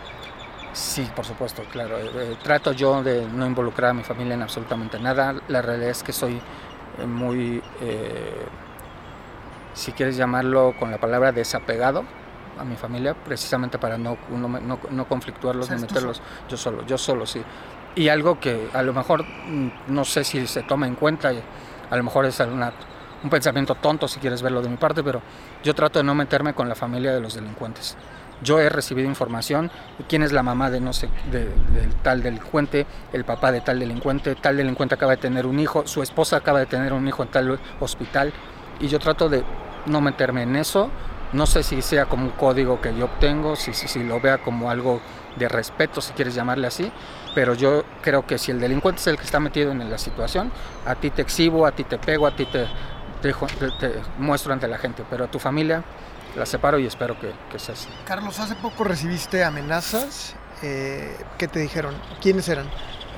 Sí, 0.73 1.07
por 1.15 1.25
supuesto, 1.25 1.63
claro. 1.71 1.99
Eh, 1.99 2.11
eh, 2.15 2.37
trato 2.43 2.73
yo 2.73 3.03
de 3.03 3.27
no 3.27 3.47
involucrar 3.47 3.91
a 3.91 3.95
mi 3.95 4.03
familia 4.03 4.35
en 4.35 4.43
absolutamente 4.43 4.99
nada. 4.99 5.35
La 5.49 5.61
realidad 5.61 5.91
es 5.91 6.03
que 6.03 6.13
soy 6.13 6.41
eh, 6.99 7.07
muy, 7.07 7.63
si 9.75 9.93
quieres 9.93 10.17
llamarlo 10.17 10.75
con 10.79 10.91
la 10.91 10.99
palabra, 10.99 11.33
desapegado 11.33 12.05
a 12.59 12.65
mi 12.65 12.77
familia, 12.77 13.15
precisamente 13.15 13.79
para 13.79 13.99
no, 13.99 14.17
no, 14.31 14.79
no, 14.91 15.09
conflictuarlos 15.09 15.71
ni 15.71 15.81
meterlos 15.81 16.21
yo 16.49 16.57
solo, 16.57 16.87
yo 16.87 16.99
solo, 16.99 17.27
sí. 17.27 17.43
Y 17.95 18.09
algo 18.09 18.41
que 18.41 18.69
a 18.73 18.83
lo 18.83 18.93
mejor 18.93 19.25
mm, 19.25 19.69
no 19.89 20.05
sé 20.05 20.25
si 20.25 20.47
se 20.47 20.63
toma 20.63 20.87
en 20.87 20.95
cuenta, 20.95 21.33
a 21.91 21.97
lo 21.97 22.03
mejor 22.03 22.25
es 22.27 22.39
una, 22.41 22.73
un 23.23 23.31
pensamiento 23.31 23.75
tonto 23.75 24.09
si 24.09 24.21
quieres 24.21 24.43
verlo 24.43 24.63
de 24.63 24.69
mi 24.69 24.77
parte, 24.77 25.03
pero 25.03 25.23
yo 25.63 25.75
trato 25.75 25.99
de 25.99 26.05
no 26.05 26.15
meterme 26.15 26.55
con 26.55 26.69
la 26.69 26.75
familia 26.75 27.13
de 27.13 27.21
los 27.21 27.35
delincuentes. 27.35 27.97
Yo 28.43 28.59
he 28.59 28.69
recibido 28.69 29.09
información 29.09 29.71
de 29.99 30.05
quién 30.05 30.23
es 30.25 30.33
la 30.33 30.43
mamá 30.43 30.69
de 30.69 30.81
no 30.81 30.93
sé, 30.93 31.09
de, 31.31 31.49
tal 32.03 32.23
delincuente, 32.23 32.87
el 33.13 33.25
papá 33.25 33.53
de 33.53 33.61
tal 33.61 33.79
delincuente, 33.79 34.35
tal 34.35 34.57
delincuente 34.57 34.97
acaba 34.97 35.13
de 35.13 35.19
tener 35.19 35.47
un 35.47 35.61
hijo, 35.61 35.87
su 35.87 36.03
esposa 36.03 36.39
acaba 36.39 36.59
de 36.59 36.67
tener 36.67 36.93
un 36.93 37.07
hijo 37.07 37.23
en 37.23 37.29
tal 37.29 37.61
hospital 37.79 38.33
y 38.81 38.89
yo 38.89 38.99
trato 38.99 39.29
de 39.29 39.45
no 39.87 40.01
meterme 40.01 40.43
en 40.43 40.57
eso. 40.57 40.91
No 41.33 41.47
sé 41.47 41.63
si 41.63 41.81
sea 41.81 42.07
como 42.07 42.25
un 42.25 42.31
código 42.33 42.81
que 42.81 42.95
yo 42.95 43.07
obtengo, 43.07 43.57
si, 43.57 43.73
si, 43.73 43.89
si 43.89 44.05
lo 44.05 44.21
vea 44.21 44.39
como 44.39 44.71
algo 44.71 45.01
de 45.37 45.49
respeto, 45.49 46.03
si 46.03 46.13
quieres 46.13 46.35
llamarle 46.35 46.67
así, 46.67 46.93
pero 47.35 47.55
yo 47.55 47.85
creo 48.03 48.27
que 48.27 48.37
si 48.37 48.51
el 48.51 48.61
delincuente 48.61 49.01
es 49.01 49.07
el 49.07 49.17
que 49.17 49.25
está 49.25 49.41
metido 49.41 49.73
en 49.73 49.91
la 49.91 49.97
situación, 49.97 50.53
a 50.85 50.95
ti 50.95 51.11
te 51.11 51.23
exhibo, 51.23 51.65
a 51.67 51.73
ti 51.73 51.85
te 51.85 51.97
pego, 51.99 52.27
a 52.27 52.37
ti 52.37 52.45
te, 52.45 52.67
te, 53.23 53.33
te 53.33 53.95
muestro 54.19 54.53
ante 54.53 54.69
la 54.69 54.77
gente, 54.77 55.05
pero 55.09 55.25
a 55.25 55.31
tu 55.31 55.39
familia 55.39 55.83
la 56.37 56.47
separo 56.47 56.79
y 56.79 56.87
espero 56.87 57.19
que, 57.19 57.33
que 57.51 57.59
sea 57.59 57.75
así. 57.75 57.89
Carlos, 58.05 58.39
hace 58.39 58.55
poco 58.57 58.85
recibiste 58.85 59.45
amenazas. 59.45 60.35
Eh, 60.63 61.17
¿Qué 61.39 61.49
te 61.49 61.61
dijeron? 61.61 61.95
¿Quiénes 62.21 62.49
eran? 62.49 62.67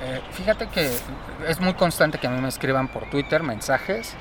Eh, 0.01 0.21
fíjate 0.31 0.67
que 0.67 0.91
es 1.47 1.59
muy 1.59 1.73
constante 1.75 2.17
que 2.17 2.27
a 2.27 2.29
mí 2.29 2.41
me 2.41 2.49
escriban 2.49 2.87
por 2.87 3.09
Twitter 3.09 3.43
mensajes, 3.43 4.13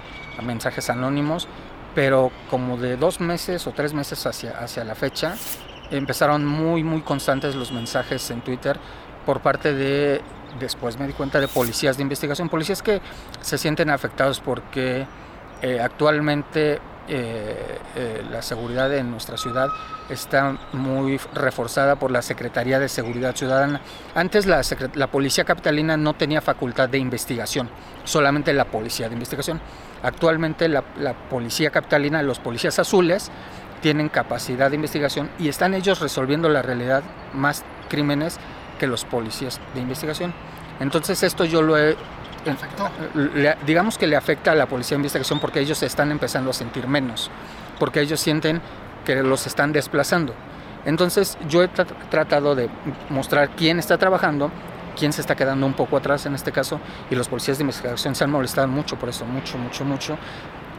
mensajes 0.42 0.90
anónimos, 0.90 1.48
pero 1.94 2.30
como 2.50 2.76
de 2.76 2.96
dos 2.96 3.20
meses 3.20 3.66
o 3.66 3.72
tres 3.72 3.94
meses 3.94 4.26
hacia, 4.26 4.58
hacia 4.58 4.84
la 4.84 4.94
fecha, 4.94 5.36
empezaron 5.90 6.44
muy, 6.44 6.82
muy 6.82 7.02
constantes 7.02 7.54
los 7.54 7.72
mensajes 7.72 8.30
en 8.30 8.40
Twitter 8.40 8.78
por 9.24 9.40
parte 9.40 9.74
de, 9.74 10.20
después 10.58 10.98
me 10.98 11.06
di 11.06 11.12
cuenta, 11.12 11.40
de 11.40 11.48
policías 11.48 11.96
de 11.96 12.02
investigación, 12.02 12.48
policías 12.48 12.82
que 12.82 13.00
se 13.40 13.58
sienten 13.58 13.90
afectados 13.90 14.40
porque 14.40 15.06
eh, 15.62 15.80
actualmente 15.80 16.80
eh, 17.08 17.78
eh, 17.96 18.24
la 18.30 18.40
seguridad 18.40 18.92
en 18.94 19.10
nuestra 19.10 19.36
ciudad 19.36 19.68
está 20.08 20.56
muy 20.72 21.18
reforzada 21.34 21.96
por 21.96 22.10
la 22.10 22.22
Secretaría 22.22 22.78
de 22.78 22.88
Seguridad 22.88 23.36
Ciudadana. 23.36 23.80
Antes 24.14 24.46
la, 24.46 24.62
la, 24.94 25.06
Policía 25.08 25.44
Capitalina 25.44 25.96
no 25.96 26.14
tenía 26.14 26.40
facultad 26.40 26.88
de 26.88 26.98
investigación, 26.98 27.68
solamente 28.04 28.52
la 28.52 28.66
Policía 28.66 29.08
de 29.08 29.14
Investigación. 29.14 29.60
Actualmente 30.02 30.68
la, 30.68 30.84
la 30.98 31.14
Policía 31.14 31.70
Capitalina, 31.70 32.22
los 32.22 32.38
policías 32.38 32.78
azules, 32.78 33.30
tienen 33.82 34.08
capacidad 34.08 34.70
de 34.70 34.76
investigación 34.76 35.28
y 35.38 35.48
están 35.48 35.74
ellos 35.74 36.00
resolviendo 36.00 36.48
la 36.48 36.62
realidad 36.62 37.02
más 37.34 37.64
crímenes 37.90 38.38
que 38.78 38.86
los 38.86 39.04
policías 39.04 39.60
de 39.74 39.80
investigación. 39.80 40.32
Entonces 40.80 41.22
esto 41.22 41.44
yo 41.44 41.62
lo 41.62 41.78
he 41.78 41.96
digamos 43.66 43.98
que 43.98 44.06
le 44.06 44.16
afecta 44.16 44.52
a 44.52 44.54
la 44.54 44.66
policía 44.66 44.96
de 44.96 45.00
investigación 45.00 45.40
porque 45.40 45.60
ellos 45.60 45.78
se 45.78 45.86
están 45.86 46.10
empezando 46.10 46.50
a 46.50 46.52
sentir 46.52 46.86
menos, 46.86 47.30
porque 47.78 48.00
ellos 48.00 48.20
sienten 48.20 48.60
que 49.04 49.22
los 49.22 49.46
están 49.46 49.72
desplazando. 49.72 50.34
Entonces 50.84 51.38
yo 51.48 51.62
he 51.62 51.68
tratado 51.68 52.54
de 52.54 52.68
mostrar 53.08 53.50
quién 53.50 53.78
está 53.78 53.96
trabajando, 53.98 54.50
quién 54.98 55.12
se 55.12 55.20
está 55.20 55.34
quedando 55.34 55.66
un 55.66 55.74
poco 55.74 55.96
atrás 55.96 56.26
en 56.26 56.34
este 56.34 56.52
caso, 56.52 56.80
y 57.10 57.14
los 57.14 57.28
policías 57.28 57.58
de 57.58 57.62
investigación 57.64 58.14
se 58.14 58.24
han 58.24 58.30
molestado 58.30 58.68
mucho 58.68 58.96
por 58.96 59.08
eso, 59.08 59.24
mucho, 59.24 59.58
mucho, 59.58 59.84
mucho. 59.84 60.18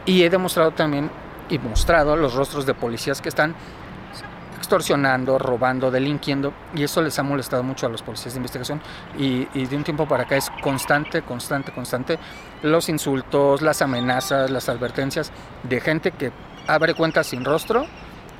Y 0.04 0.22
he 0.22 0.30
demostrado 0.30 0.70
también 0.70 1.10
y 1.48 1.58
mostrado 1.58 2.16
los 2.16 2.34
rostros 2.34 2.66
de 2.66 2.74
policías 2.74 3.20
que 3.20 3.28
están 3.28 3.54
extorsionando, 4.66 5.38
robando, 5.38 5.92
delinquiendo, 5.92 6.52
y 6.74 6.82
eso 6.82 7.00
les 7.00 7.16
ha 7.18 7.22
molestado 7.22 7.62
mucho 7.62 7.86
a 7.86 7.88
los 7.88 8.02
policías 8.02 8.34
de 8.34 8.38
investigación, 8.38 8.80
y, 9.16 9.46
y, 9.54 9.66
de 9.66 9.76
un 9.76 9.84
tiempo 9.84 10.06
para 10.08 10.24
acá 10.24 10.36
es 10.36 10.50
constante, 10.60 11.22
constante, 11.22 11.70
constante, 11.72 12.18
los 12.62 12.88
insultos, 12.88 13.62
las 13.62 13.80
amenazas, 13.80 14.50
las 14.50 14.68
advertencias 14.68 15.30
de 15.62 15.80
gente 15.80 16.10
que 16.10 16.32
abre 16.66 16.94
cuentas 16.94 17.28
sin 17.28 17.44
rostro, 17.44 17.86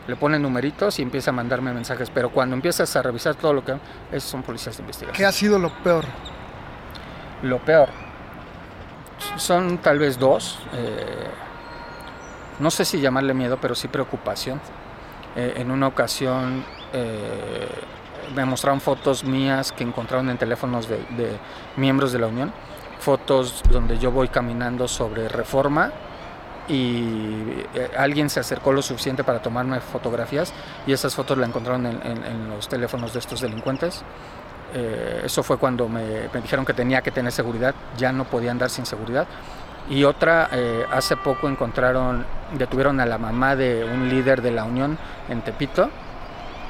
le 0.08 0.16
pone 0.16 0.38
numeritos 0.38 0.98
y 0.98 1.02
empieza 1.02 1.30
a 1.30 1.32
mandarme 1.32 1.72
mensajes, 1.72 2.10
pero 2.10 2.30
cuando 2.30 2.54
empiezas 2.54 2.94
a 2.96 3.02
revisar 3.02 3.34
todo 3.34 3.52
lo 3.52 3.64
que... 3.64 3.76
Esos 4.12 4.30
son 4.30 4.42
policías 4.42 4.76
de 4.76 4.82
investigación. 4.82 5.16
¿Qué 5.16 5.24
ha 5.24 5.32
sido 5.32 5.58
lo 5.58 5.70
peor? 5.82 6.04
Lo 7.42 7.58
peor. 7.58 7.88
Son 9.36 9.78
tal 9.78 9.98
vez 9.98 10.18
dos. 10.18 10.60
Eh, 10.74 11.26
no 12.60 12.70
sé 12.70 12.84
si 12.84 13.00
llamarle 13.00 13.34
miedo, 13.34 13.58
pero 13.60 13.74
sí 13.74 13.88
preocupación. 13.88 14.60
Eh, 15.36 15.54
en 15.56 15.70
una 15.70 15.86
ocasión 15.86 16.64
eh, 16.92 17.68
me 18.34 18.44
mostraron 18.44 18.80
fotos 18.80 19.24
mías 19.24 19.72
que 19.72 19.84
encontraron 19.84 20.30
en 20.30 20.38
teléfonos 20.38 20.88
de, 20.88 20.96
de, 21.16 21.38
miembros 21.76 22.12
de 22.12 22.18
la 22.18 22.26
Unión, 22.26 22.52
fotos 22.98 23.62
donde 23.70 23.98
yo 23.98 24.10
voy 24.10 24.28
caminando 24.28 24.88
sobre 24.88 25.28
reforma 25.28 25.92
y 26.68 27.64
alguien 27.96 28.28
se 28.28 28.40
acercó 28.40 28.72
lo 28.72 28.82
suficiente 28.82 29.22
para 29.22 29.40
tomarme 29.40 29.78
fotografías 29.80 30.52
y 30.86 30.92
esas 30.92 31.14
fotos 31.14 31.38
la 31.38 31.46
encontraron 31.46 31.86
en, 31.86 32.02
en, 32.02 32.24
en 32.24 32.48
los 32.48 32.68
teléfonos 32.68 33.12
de 33.12 33.20
estos 33.20 33.40
delincuentes. 33.40 34.02
Eh, 34.74 35.22
eso 35.24 35.42
fue 35.42 35.58
cuando 35.58 35.88
me, 35.88 36.28
me, 36.32 36.40
dijeron 36.40 36.64
que 36.64 36.74
tenía 36.74 37.00
que 37.00 37.10
tener 37.10 37.30
seguridad, 37.32 37.74
ya 37.96 38.12
no 38.12 38.24
podía 38.24 38.50
andar 38.50 38.70
sin 38.70 38.84
seguridad. 38.84 39.26
Y 39.88 40.04
otra, 40.04 40.48
eh, 40.52 40.84
hace 40.90 41.16
poco 41.16 41.48
encontraron, 41.48 42.24
detuvieron 42.58 42.98
a 43.00 43.06
la 43.06 43.18
mamá 43.18 43.54
de 43.54 43.84
un 43.84 44.08
líder 44.08 44.42
de 44.42 44.50
la 44.50 44.64
Unión 44.64 44.98
en 45.28 45.42
Tepito 45.42 45.90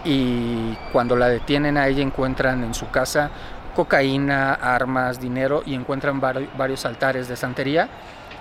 y 0.05 0.75
cuando 0.93 1.17
la 1.17 1.29
detienen 1.29 1.79
a 1.79 1.89
ella 1.89 2.03
encuentran 2.03 2.63
en 2.63 2.75
su 2.75 2.91
casa 2.91 3.31
cocaína, 3.75 4.55
armas, 4.55 5.21
dinero 5.21 5.63
y 5.67 5.75
encuentran 5.75 6.21
varios 6.21 6.87
altares 6.87 7.29
de 7.29 7.37
santería 7.37 7.89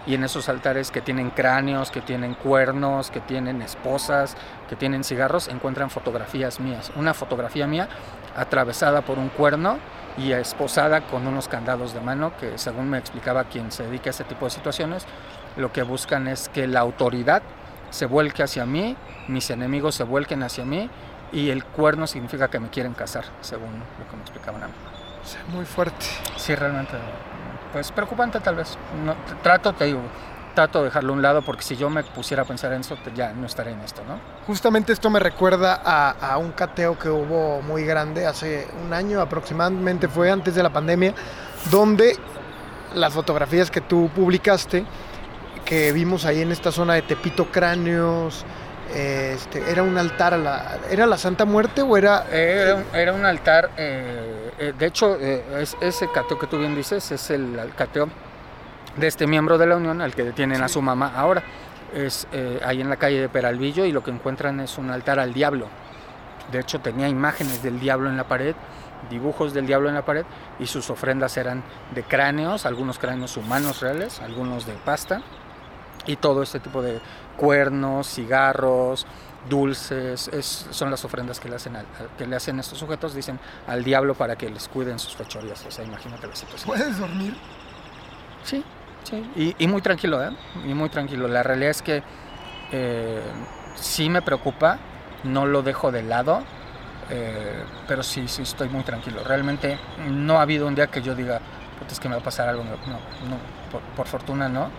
y 0.08 0.13
en 0.13 0.24
esos 0.24 0.50
altares 0.50 0.91
que 0.91 1.01
tienen 1.01 1.29
cráneos, 1.32 1.91
que 1.91 2.01
tienen 2.01 2.36
cuernos, 2.36 3.12
que 3.12 3.20
tienen 3.20 3.62
esposas, 3.62 4.38
que 4.70 4.75
tienen 4.75 5.03
cigarros, 5.03 5.48
encuentran 5.48 5.89
fotografías 5.89 6.60
mías. 6.60 6.91
Una 6.96 7.13
fotografía 7.13 7.65
mía 7.65 7.89
atravesada 8.36 9.01
por 9.01 9.17
un 9.17 9.29
cuerno 9.29 9.77
y 10.18 10.32
esposada 10.32 11.02
con 11.02 11.28
unos 11.28 11.48
candados 11.48 11.94
de 11.94 12.02
mano 12.02 12.34
que 12.40 12.58
según 12.58 12.90
me 12.90 12.98
explicaba 12.98 13.46
quien 13.46 13.72
se 13.72 13.84
dedica 13.84 14.10
a 14.10 14.12
ese 14.12 14.24
tipo 14.24 14.46
de 14.46 14.52
situaciones, 14.52 15.06
lo 15.58 15.72
que 15.72 15.84
buscan 15.84 16.28
es 16.28 16.50
que 16.50 16.68
la 16.68 16.80
autoridad 16.80 17.42
se 17.90 18.06
vuelque 18.06 18.44
hacia 18.44 18.66
mí, 18.66 18.96
mis 19.28 19.50
enemigos 19.50 19.96
se 19.96 20.04
vuelquen 20.04 20.44
hacia 20.44 20.66
mí 20.66 20.90
y 21.32 21.50
el 21.50 21.64
cuerno 21.66 22.08
significa 22.08 22.50
que 22.50 22.60
me 22.60 22.70
quieren 22.70 22.94
casar, 22.94 23.26
según 23.42 23.72
lo 24.00 24.10
que 24.10 24.16
me 24.16 24.22
explicaban 24.22 24.64
a 24.64 24.68
mí. 24.68 24.74
Muy 25.54 25.66
fuerte. 25.66 26.06
Sí, 26.38 26.56
realmente 26.56 26.98
pues 27.76 27.92
preocupante 27.92 28.40
tal 28.40 28.56
vez. 28.56 28.78
No, 29.04 29.14
trato, 29.44 29.74
te 29.74 29.84
digo, 29.84 30.00
trato 30.56 30.80
de 30.80 30.86
dejarlo 30.86 31.14
a 31.14 31.16
un 31.16 31.22
lado 31.22 31.42
porque 31.44 31.62
si 31.62 31.76
yo 31.76 31.90
me 31.90 32.04
pusiera 32.04 32.44
a 32.44 32.46
pensar 32.46 32.74
en 32.74 32.82
eso, 32.82 32.98
ya 33.14 33.34
no 33.34 33.46
estaré 33.46 33.72
en 33.72 33.82
esto, 33.82 34.02
¿no? 34.08 34.20
Justamente 34.48 34.94
esto 34.94 35.10
me 35.10 35.20
recuerda 35.20 35.82
a, 35.84 36.12
a, 36.12 36.38
un 36.38 36.52
cateo 36.54 36.98
que 36.98 37.10
hubo 37.10 37.62
muy 37.62 37.84
grande 37.84 38.26
hace 38.26 38.68
un 38.84 38.94
año 38.94 39.22
aproximadamente, 39.22 40.08
fue 40.08 40.32
antes 40.32 40.56
de 40.56 40.64
la 40.64 40.72
pandemia, 40.72 41.14
donde 41.70 42.18
las 42.96 43.14
fotografías 43.14 43.70
que 43.70 43.82
tú 43.82 44.10
publicaste, 44.16 44.86
que 45.66 45.92
vimos 45.92 46.26
ahí 46.26 46.42
en 46.42 46.52
esta 46.52 46.72
zona 46.72 46.94
de 46.94 47.02
Tepito 47.04 47.52
Cráneos, 47.52 48.46
este, 48.94 49.70
era 49.70 49.82
un 49.82 49.98
altar 49.98 50.36
a 50.36 50.38
la 50.38 50.78
era 50.92 51.08
la 51.08 51.18
Santa 51.18 51.44
Muerte 51.46 51.82
o 51.82 51.98
era 51.98 52.28
era, 52.32 52.84
era 52.94 53.14
un 53.14 53.26
altar 53.26 53.72
eh, 53.78 54.52
eh, 54.60 54.74
de 54.78 54.86
hecho 54.86 55.18
eh, 55.20 55.44
es, 55.60 55.76
ese 55.82 56.08
cateo 56.12 56.38
que 56.38 56.46
tú 56.46 56.60
bien 56.60 56.76
dices 56.76 57.12
es 57.12 57.32
el, 57.32 57.58
el, 57.58 57.74
cateo 57.74 58.10
de 58.98 59.08
este 59.08 59.28
miembro 59.28 59.58
de 59.58 59.68
la 59.68 59.78
unión 59.78 60.02
al 60.02 60.14
que 60.14 60.24
detienen 60.24 60.58
sí. 60.58 60.64
a 60.64 60.68
su 60.68 60.82
mamá 60.82 61.14
ahora 61.16 61.44
es 61.94 62.28
eh, 62.32 62.60
ahí 62.66 62.82
en 62.82 62.90
la 62.90 62.98
calle 62.98 63.22
de 63.22 63.30
Peralvillo 63.30 63.86
y 63.86 63.92
lo 63.92 64.04
que 64.04 64.12
encuentran 64.12 64.60
es 64.60 64.78
un 64.78 64.90
altar 64.90 65.20
al 65.20 65.34
diablo 65.34 65.68
de 66.52 66.60
hecho 66.60 66.80
tenía 66.80 67.08
imágenes 67.08 67.64
del 67.64 67.80
diablo 67.80 68.10
en 68.10 68.18
la 68.18 68.28
pared 68.28 68.56
dibujos 69.10 69.54
del 69.54 69.68
diablo 69.68 69.90
en 69.90 69.96
la 69.96 70.06
pared 70.06 70.25
y 70.60 70.66
sus 70.66 70.90
ofrendas 70.90 71.38
eran 71.38 71.64
de 71.94 72.04
cráneos 72.04 72.66
algunos 72.66 73.00
cráneos 73.00 73.38
humanos 73.38 73.82
reales 73.82 74.20
algunos 74.22 74.66
de 74.66 74.74
pasta 74.74 75.22
y 76.08 76.16
todo 76.18 76.44
este 76.44 76.60
tipo 76.60 76.82
de 76.82 77.00
cuernos, 77.36 78.08
cigarros, 78.08 79.06
dulces, 79.50 80.28
es, 80.30 80.68
son 80.72 80.92
las 80.92 81.04
ofrendas 81.06 81.40
que 81.40 81.50
le, 81.50 81.56
hacen 81.56 81.75
al, 81.75 81.86
que 82.18 82.25
le 82.25 82.36
hacen 82.36 82.60
estos 82.60 82.78
sujetos, 82.78 83.14
dicen 83.14 83.40
al 83.68 83.84
diablo 83.84 84.16
para 84.16 84.36
que 84.36 84.50
les 84.50 84.68
cuiden 84.68 85.00
sus 85.00 85.16
fechorías. 85.16 85.66
O 85.66 85.72
sea, 85.72 85.86
imagínate 85.86 86.28
la 86.28 86.36
situación. 86.36 86.68
¿Puedes 86.68 87.00
dormir? 87.00 87.36
Sí, 88.44 88.64
sí. 89.06 89.56
Y, 89.58 89.68
muy 89.68 89.82
tranquilo, 89.82 90.24
¿eh? 90.24 90.32
Muy 90.66 90.90
tranquilo. 90.90 91.28
La 91.28 91.44
realidad 91.44 91.72
es 91.72 91.82
que 91.82 92.04
eh, 92.72 93.22
sí 93.76 94.10
me 94.10 94.22
preocupa, 94.22 94.78
no 95.24 95.46
lo 95.46 95.62
dejo 95.62 95.92
de 95.92 96.04
lado, 96.04 96.44
eh, 97.10 97.64
pero 97.88 98.04
sí, 98.04 98.28
sí 98.28 98.42
estoy 98.42 98.68
muy 98.70 98.84
tranquilo. 98.84 99.22
Realmente 99.24 99.78
no 100.10 100.40
ha 100.40 100.42
habido 100.42 100.68
un 100.68 100.76
día 100.76 100.88
que 100.88 101.02
yo 101.02 101.16
diga, 101.16 101.40
es 101.90 102.00
que 102.00 102.10
me 102.10 102.16
va 102.16 102.22
a 102.22 102.24
pasar 102.24 102.50
algo. 102.50 102.64
No, 102.64 102.72
no 102.72 103.38
por, 103.72 103.82
por 103.96 104.08
fortuna 104.08 104.50
no 104.50 104.70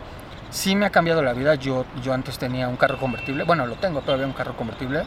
sí 0.51 0.77
me 0.77 0.87
ha 0.87 0.91
cambiado 0.91 1.23
la 1.23 1.33
vida. 1.33 1.55
Yo, 1.55 1.85
yo 2.03 2.13
antes 2.13 2.39
tenía 2.39 2.69
un 2.69 2.77
carro 2.77 2.99
convertible, 2.99 3.45
bueno, 3.45 3.67
lo 3.67 3.77
tengo 3.77 4.01
todavía 4.01 4.27
un 4.27 4.33
carro 4.33 4.57
convertible 4.57 5.03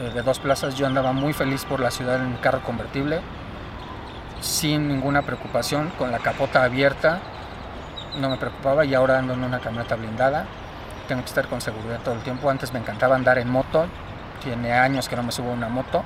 eh, 0.00 0.10
de 0.14 0.22
dos 0.22 0.38
plazas. 0.38 0.74
Yo 0.74 0.86
andaba 0.86 1.12
muy 1.12 1.32
feliz 1.32 1.64
por 1.64 1.80
la 1.80 1.90
ciudad 1.90 2.16
en 2.16 2.26
un 2.26 2.36
carro 2.36 2.62
convertible, 2.62 3.20
sin 4.40 4.88
ninguna 4.88 5.22
preocupación, 5.22 5.90
con 5.98 6.10
la 6.12 6.18
capota 6.18 6.64
abierta, 6.64 7.20
no 8.18 8.30
me 8.30 8.36
preocupaba 8.36 8.84
y 8.84 8.94
ahora 8.94 9.18
ando 9.18 9.34
en 9.34 9.44
una 9.44 9.60
camioneta 9.60 9.96
blindada. 9.96 10.46
Tengo 11.08 11.22
que 11.22 11.28
estar 11.28 11.48
con 11.48 11.60
seguridad 11.60 12.00
todo 12.04 12.14
el 12.14 12.20
tiempo. 12.22 12.48
Antes 12.48 12.72
me 12.72 12.78
encantaba 12.78 13.16
andar 13.16 13.38
en 13.38 13.50
moto, 13.50 13.86
tiene 14.42 14.72
años 14.72 15.08
que 15.08 15.16
no 15.16 15.22
me 15.22 15.32
subo 15.32 15.50
a 15.50 15.54
una 15.54 15.68
moto 15.68 16.02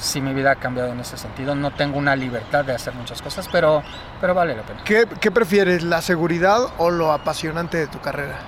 sí 0.00 0.20
mi 0.20 0.32
vida 0.32 0.52
ha 0.52 0.56
cambiado 0.56 0.92
en 0.92 1.00
ese 1.00 1.16
sentido. 1.16 1.54
No 1.54 1.70
tengo 1.70 1.98
una 1.98 2.16
libertad 2.16 2.64
de 2.64 2.74
hacer 2.74 2.94
muchas 2.94 3.22
cosas, 3.22 3.48
pero, 3.50 3.82
pero 4.20 4.34
vale 4.34 4.56
la 4.56 4.62
pena. 4.62 4.80
¿Qué, 4.84 5.06
¿Qué, 5.20 5.30
prefieres, 5.30 5.82
la 5.82 6.00
seguridad 6.02 6.60
o 6.78 6.90
lo 6.90 7.12
apasionante 7.12 7.76
de 7.78 7.86
tu 7.86 8.00
carrera? 8.00 8.38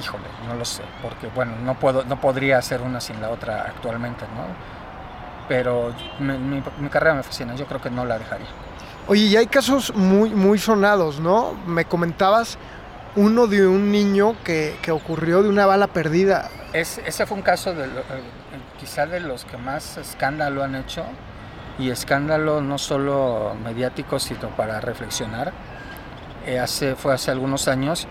Híjole, 0.00 0.24
no 0.46 0.54
lo 0.54 0.64
sé, 0.64 0.82
porque 1.02 1.28
bueno, 1.34 1.52
no, 1.62 1.74
puedo, 1.74 2.04
no 2.04 2.20
podría 2.20 2.58
hacer 2.58 2.82
una 2.82 3.00
sin 3.00 3.20
la 3.20 3.30
otra 3.30 3.62
actualmente, 3.62 4.26
¿no? 4.34 4.44
Pero 5.48 5.94
mi, 6.18 6.36
mi, 6.36 6.62
mi 6.78 6.88
carrera 6.88 7.14
me 7.14 7.22
fascina, 7.22 7.54
yo 7.54 7.66
creo 7.66 7.80
que 7.80 7.90
no 7.90 8.04
la 8.04 8.18
dejaría. 8.18 8.48
Oye, 9.08 9.26
y 9.26 9.36
hay 9.36 9.46
casos 9.46 9.94
muy, 9.94 10.30
muy 10.30 10.58
sonados, 10.58 11.20
¿no? 11.20 11.54
Me 11.66 11.84
comentabas 11.84 12.58
uno 13.14 13.46
de 13.46 13.64
un 13.64 13.92
niño 13.92 14.34
que, 14.42 14.76
que 14.82 14.90
ocurrió 14.90 15.44
de 15.44 15.48
una 15.48 15.64
bala 15.64 15.86
perdida. 15.86 16.50
Es, 16.72 16.98
ese 17.06 17.24
fue 17.24 17.36
un 17.36 17.44
caso 17.44 17.72
de, 17.72 17.88
quizá 18.80 19.06
de 19.06 19.20
los 19.20 19.44
que 19.44 19.58
más 19.58 19.96
escándalo 19.96 20.64
han 20.64 20.74
hecho, 20.74 21.04
y 21.78 21.90
escándalo 21.90 22.60
no 22.60 22.78
solo 22.78 23.54
mediático, 23.62 24.18
sino 24.18 24.48
para 24.56 24.80
reflexionar. 24.80 25.52
Eh, 26.44 26.58
hace, 26.58 26.96
fue 26.96 27.14
hace 27.14 27.30
algunos 27.30 27.68
años, 27.68 28.08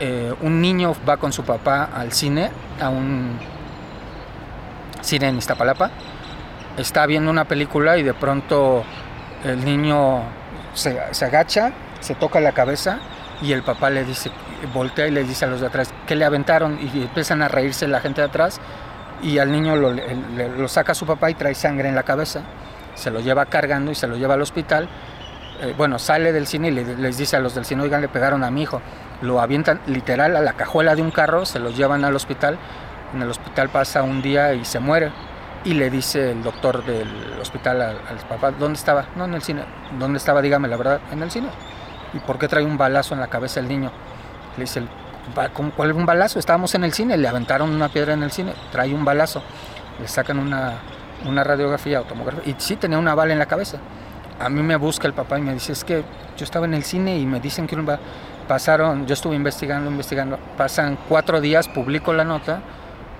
eh, 0.00 0.34
un 0.42 0.60
niño 0.60 0.96
va 1.08 1.16
con 1.16 1.32
su 1.32 1.44
papá 1.44 1.90
al 1.94 2.12
cine, 2.12 2.50
a 2.80 2.88
un 2.88 3.38
cine 5.00 5.28
en 5.28 5.38
Iztapalapa, 5.38 5.92
está 6.76 7.06
viendo 7.06 7.30
una 7.30 7.44
película 7.44 7.98
y 7.98 8.02
de 8.02 8.14
pronto 8.14 8.82
el 9.44 9.64
niño 9.64 10.22
se, 10.74 10.98
agacha, 11.24 11.72
se 12.00 12.14
toca 12.14 12.40
la 12.40 12.52
cabeza 12.52 12.98
y 13.42 13.52
el 13.52 13.62
papá 13.62 13.90
le 13.90 14.04
dice, 14.04 14.30
voltea 14.72 15.06
y 15.06 15.10
le 15.10 15.24
dice 15.24 15.44
a 15.44 15.48
los 15.48 15.60
de 15.60 15.66
atrás 15.66 15.92
que 16.06 16.14
le 16.14 16.24
aventaron 16.24 16.78
y 16.80 17.02
empiezan 17.02 17.42
a 17.42 17.48
reírse 17.48 17.86
la 17.86 18.00
gente 18.00 18.20
de 18.20 18.28
atrás 18.28 18.60
y 19.22 19.38
al 19.38 19.52
niño 19.52 19.76
lo, 19.76 20.68
saca 20.68 20.94
su 20.94 21.06
papá 21.06 21.30
y 21.30 21.34
trae 21.34 21.54
sangre 21.54 21.88
en 21.88 21.94
la 21.94 22.02
cabeza, 22.02 22.42
se 22.94 23.10
lo 23.10 23.20
lleva 23.20 23.46
cargando 23.46 23.90
y 23.90 23.94
se 23.94 24.06
lo 24.06 24.16
lleva 24.16 24.34
al 24.34 24.42
hospital. 24.42 24.88
Eh, 25.60 25.72
bueno, 25.76 25.98
sale 25.98 26.32
del 26.32 26.46
cine 26.46 26.68
y 26.68 26.70
le, 26.72 26.96
les 26.96 27.16
dice 27.16 27.36
a 27.36 27.40
los 27.40 27.54
del 27.54 27.64
cine, 27.64 27.82
oigan, 27.82 28.00
le 28.00 28.08
pegaron 28.08 28.42
a 28.44 28.50
mi 28.50 28.62
hijo. 28.62 28.82
Lo 29.22 29.40
avientan 29.40 29.80
literal 29.86 30.36
a 30.36 30.40
la 30.40 30.54
cajuela 30.54 30.94
de 30.94 31.02
un 31.02 31.10
carro, 31.10 31.46
se 31.46 31.58
lo 31.58 31.70
llevan 31.70 32.04
al 32.04 32.14
hospital. 32.14 32.58
En 33.14 33.22
el 33.22 33.30
hospital 33.30 33.68
pasa 33.68 34.02
un 34.02 34.20
día 34.20 34.52
y 34.54 34.64
se 34.64 34.80
muere. 34.80 35.12
Y 35.64 35.74
le 35.74 35.88
dice 35.90 36.32
el 36.32 36.42
doctor 36.42 36.84
del 36.84 37.08
hospital 37.40 37.80
al, 37.80 37.96
al 38.08 38.16
papá, 38.28 38.50
¿dónde 38.50 38.78
estaba? 38.78 39.06
No, 39.16 39.24
en 39.24 39.34
el 39.34 39.42
cine. 39.42 39.64
¿Dónde 39.98 40.18
estaba? 40.18 40.42
Dígame 40.42 40.68
la 40.68 40.76
verdad, 40.76 41.00
en 41.10 41.22
el 41.22 41.30
cine. 41.30 41.48
¿Y 42.12 42.18
por 42.18 42.38
qué 42.38 42.48
trae 42.48 42.64
un 42.64 42.76
balazo 42.76 43.14
en 43.14 43.20
la 43.20 43.28
cabeza 43.28 43.60
el 43.60 43.68
niño? 43.68 43.90
Le 44.56 44.64
dice 44.64 44.80
el 44.80 44.88
¿cuál 45.76 45.92
un 45.92 46.06
balazo? 46.06 46.38
Estábamos 46.38 46.74
en 46.74 46.84
el 46.84 46.92
cine, 46.92 47.16
le 47.16 47.28
aventaron 47.28 47.70
una 47.70 47.88
piedra 47.88 48.12
en 48.12 48.22
el 48.22 48.30
cine, 48.30 48.52
trae 48.70 48.94
un 48.94 49.04
balazo, 49.04 49.42
le 50.00 50.08
sacan 50.08 50.38
una, 50.38 50.74
una 51.24 51.44
radiografía, 51.44 51.98
automografía, 51.98 52.42
y 52.52 52.54
sí 52.58 52.76
tenía 52.76 52.98
una 52.98 53.14
bala 53.14 53.32
en 53.32 53.38
la 53.38 53.46
cabeza. 53.46 53.78
A 54.38 54.48
mí 54.48 54.62
me 54.62 54.76
busca 54.76 55.06
el 55.06 55.14
papá 55.14 55.38
y 55.38 55.42
me 55.42 55.54
dice, 55.54 55.72
es 55.72 55.84
que 55.84 56.04
yo 56.36 56.44
estaba 56.44 56.66
en 56.66 56.74
el 56.74 56.84
cine 56.84 57.18
y 57.18 57.26
me 57.26 57.40
dicen 57.40 57.66
que 57.66 57.76
pasaron, 58.48 59.06
yo 59.06 59.14
estuve 59.14 59.36
investigando, 59.36 59.90
investigando, 59.90 60.38
pasan 60.56 60.98
cuatro 61.08 61.40
días, 61.40 61.68
publico 61.68 62.12
la 62.12 62.24
nota 62.24 62.60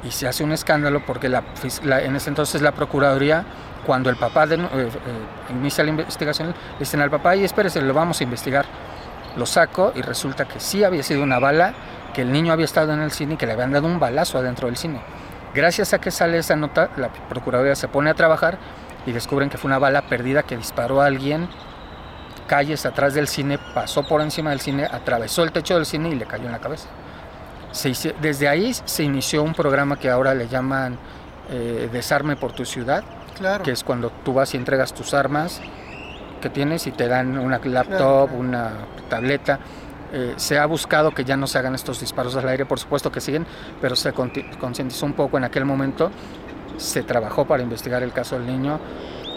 y 0.04 0.11
se 0.11 0.28
hace 0.28 0.44
un 0.44 0.52
escándalo 0.52 1.04
porque 1.04 1.28
la, 1.28 1.42
en 2.00 2.16
ese 2.16 2.28
entonces 2.28 2.62
la 2.62 2.73
Procuraduría, 2.73 3.44
cuando 3.87 4.11
el 4.11 4.16
papá 4.16 4.46
de, 4.46 4.56
eh, 4.56 4.61
eh, 4.64 4.90
inicia 5.50 5.82
la 5.84 5.90
investigación, 5.90 6.49
le 6.49 6.78
dicen 6.80 7.00
al 7.00 7.11
papá, 7.11 7.37
y 7.37 7.44
espérese, 7.44 7.80
lo 7.80 7.94
vamos 7.94 8.20
a 8.20 8.25
investigar. 8.25 8.66
Lo 9.37 9.46
saco 9.46 9.92
y 9.94 10.02
resulta 10.02 10.44
que 10.44 10.61
sí 10.61 10.84
había 10.84 11.02
sido 11.02 11.23
una 11.23 11.38
bala, 11.38 11.75
que 12.12 12.23
el 12.23 12.30
niño 12.30 12.52
había 12.52 12.66
estado 12.66 12.92
en 12.92 13.00
el 13.00 13.11
cine 13.11 13.34
y 13.34 13.37
que 13.37 13.46
le 13.46 13.52
habían 13.52 13.73
dado 13.73 13.87
un 13.87 13.99
balazo 13.99 14.38
adentro 14.38 14.68
del 14.68 14.76
cine. 14.76 15.00
Gracias 15.54 15.92
a 15.92 16.00
que 16.00 16.11
sale 16.11 16.38
esa 16.38 16.54
nota, 16.54 16.90
la 16.96 17.08
Procuraduría 17.08 17.75
se 17.75 17.88
pone 17.88 18.11
a 18.11 18.14
trabajar 18.14 18.58
y 19.06 19.12
descubren 19.12 19.50
que 19.50 19.58
fue 19.58 19.68
una 19.68 19.78
bala 19.78 20.02
perdida 20.02 20.42
que 20.42 20.56
disparó 20.56 21.00
a 21.00 21.06
alguien 21.06 21.49
calles 22.46 22.84
atrás 22.87 23.14
del 23.14 23.26
cine, 23.26 23.58
pasó 23.75 24.06
por 24.06 24.20
encima 24.20 24.50
del 24.50 24.61
cine, 24.61 24.84
atravesó 24.84 25.42
el 25.42 25.52
techo 25.52 25.76
del 25.76 25.87
cine 25.87 26.11
y 26.11 26.14
le 26.14 26.26
cayó 26.26 26.46
en 26.46 26.52
la 26.52 26.58
cabeza. 26.58 26.88
Desde 28.21 28.49
ahí 28.49 28.73
se 28.73 29.02
inició 29.02 29.43
un 29.43 29.52
programa 29.52 29.97
que 29.97 30.09
ahora 30.09 30.35
le 30.35 30.49
llaman 30.49 30.97
eh, 31.50 31.88
Desarme 31.93 32.37
por 32.37 32.52
tu 32.52 32.64
ciudad, 32.64 33.04
que 33.62 33.73
es 33.73 33.85
cuando 33.85 34.11
tú 34.25 34.33
vas 34.33 34.54
y 34.54 34.57
entregas 34.57 34.95
tus 34.95 35.12
armas 35.12 35.61
que 36.40 36.50
tienes 36.50 36.87
y 36.87 36.93
te 36.93 37.09
dan 37.09 37.38
una 37.38 37.59
laptop, 37.59 38.31
una 38.35 38.71
tableta. 39.09 39.59
Eh, 40.12 40.35
se 40.37 40.59
ha 40.59 40.66
buscado 40.66 41.11
que 41.11 41.25
ya 41.25 41.37
no 41.37 41.47
se 41.47 41.59
hagan 41.59 41.75
estos 41.75 42.00
disparos 42.00 42.37
al 42.37 42.49
aire, 42.49 42.66
por 42.66 42.78
supuesto 42.78 43.11
que 43.11 43.21
siguen, 43.21 43.47
pero 43.81 43.97
se 43.97 44.12
concientizó 44.12 45.07
un 45.07 45.14
poco 45.14 45.38
en 45.38 45.45
aquel 45.45 45.64
momento, 45.64 46.11
se 46.76 47.02
trabajó 47.02 47.47
para 47.47 47.62
investigar 47.62 48.02
el 48.02 48.12
caso 48.12 48.38
del 48.38 48.47
niño, 48.47 48.78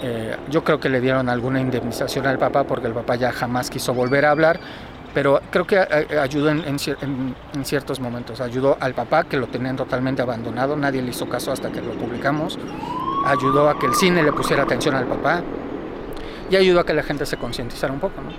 eh, 0.04 0.36
yo 0.52 0.64
creo 0.64 0.80
que 0.80 0.90
le 0.90 1.02
dieron 1.02 1.30
alguna 1.30 1.60
indemnización 1.60 2.28
al 2.28 2.38
papá 2.38 2.66
porque 2.66 2.86
el 2.88 2.94
papá 2.94 3.16
ya 3.16 3.32
jamás 3.32 3.70
quiso 3.70 3.94
volver 3.94 4.26
a 4.26 4.32
hablar, 4.32 4.60
pero 5.18 5.42
creo 5.50 5.66
que 5.66 5.78
eh, 5.78 6.20
ayudó 6.20 6.52
en, 6.52 6.78
ciertos 7.64 8.00
momentos. 8.00 8.40
Ayudó 8.40 8.78
al 8.80 8.94
papá 8.94 9.24
que 9.24 9.36
lo 9.36 9.48
tenían 9.48 9.76
totalmente 9.76 10.22
abandonado, 10.22 10.76
nadie 10.78 11.02
le 11.02 11.10
hizo 11.10 11.28
caso 11.28 11.52
hasta 11.52 11.72
que 11.72 11.82
lo 11.82 11.94
publicamos. 11.94 12.60
Ayudó 13.26 13.68
a 13.68 13.80
que 13.80 13.88
el 13.88 13.96
cine 13.96 14.22
le 14.22 14.32
pusiera 14.32 14.62
atención 14.62 14.94
al 14.94 15.08
papá 15.08 15.42
y 16.52 16.56
ayudó 16.56 16.82
a 16.82 16.86
que 16.86 16.94
la 16.94 17.02
gente 17.02 17.26
se 17.26 17.36
concientizara 17.36 17.92
un 17.92 18.00
poco. 18.00 18.22
¿no? 18.22 18.30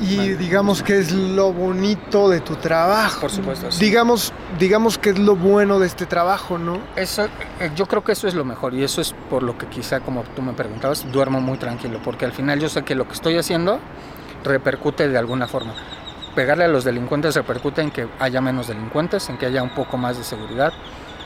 Y 0.00 0.30
digamos 0.36 0.82
que 0.82 1.00
es 1.00 1.12
lo 1.12 1.52
bonito 1.52 2.30
de 2.30 2.40
tu 2.40 2.56
trabajo. 2.56 3.20
Por 3.20 3.30
supuesto. 3.30 3.68
Digamos, 3.78 4.32
digamos 4.58 4.96
que 4.96 5.10
es 5.10 5.18
lo 5.18 5.36
bueno 5.36 5.78
de 5.80 5.86
este 5.86 6.06
trabajo, 6.06 6.56
¿no? 6.56 6.78
Eso, 6.96 7.26
eh, 7.60 7.70
yo 7.76 7.84
creo 7.84 8.02
que 8.02 8.12
eso 8.12 8.26
es 8.26 8.32
lo 8.32 8.46
mejor 8.46 8.72
y 8.72 8.84
eso 8.84 9.02
es 9.02 9.14
por 9.28 9.42
lo 9.42 9.58
que 9.58 9.66
quizá, 9.66 10.00
como 10.00 10.22
tú 10.34 10.40
me 10.40 10.54
preguntabas, 10.54 11.12
duermo 11.12 11.42
muy 11.42 11.58
tranquilo, 11.58 12.00
porque 12.02 12.24
al 12.24 12.32
final 12.32 12.58
yo 12.58 12.70
sé 12.70 12.84
que 12.84 12.94
lo 12.94 13.06
que 13.06 13.12
estoy 13.12 13.36
haciendo 13.36 13.80
repercute 14.44 15.08
de 15.08 15.18
alguna 15.18 15.46
forma. 15.46 15.74
Pegarle 16.34 16.64
a 16.64 16.68
los 16.68 16.84
delincuentes 16.84 17.34
repercute 17.34 17.82
en 17.82 17.90
que 17.90 18.08
haya 18.18 18.40
menos 18.40 18.68
delincuentes, 18.68 19.28
en 19.28 19.38
que 19.38 19.46
haya 19.46 19.62
un 19.62 19.74
poco 19.74 19.96
más 19.96 20.16
de 20.16 20.24
seguridad. 20.24 20.72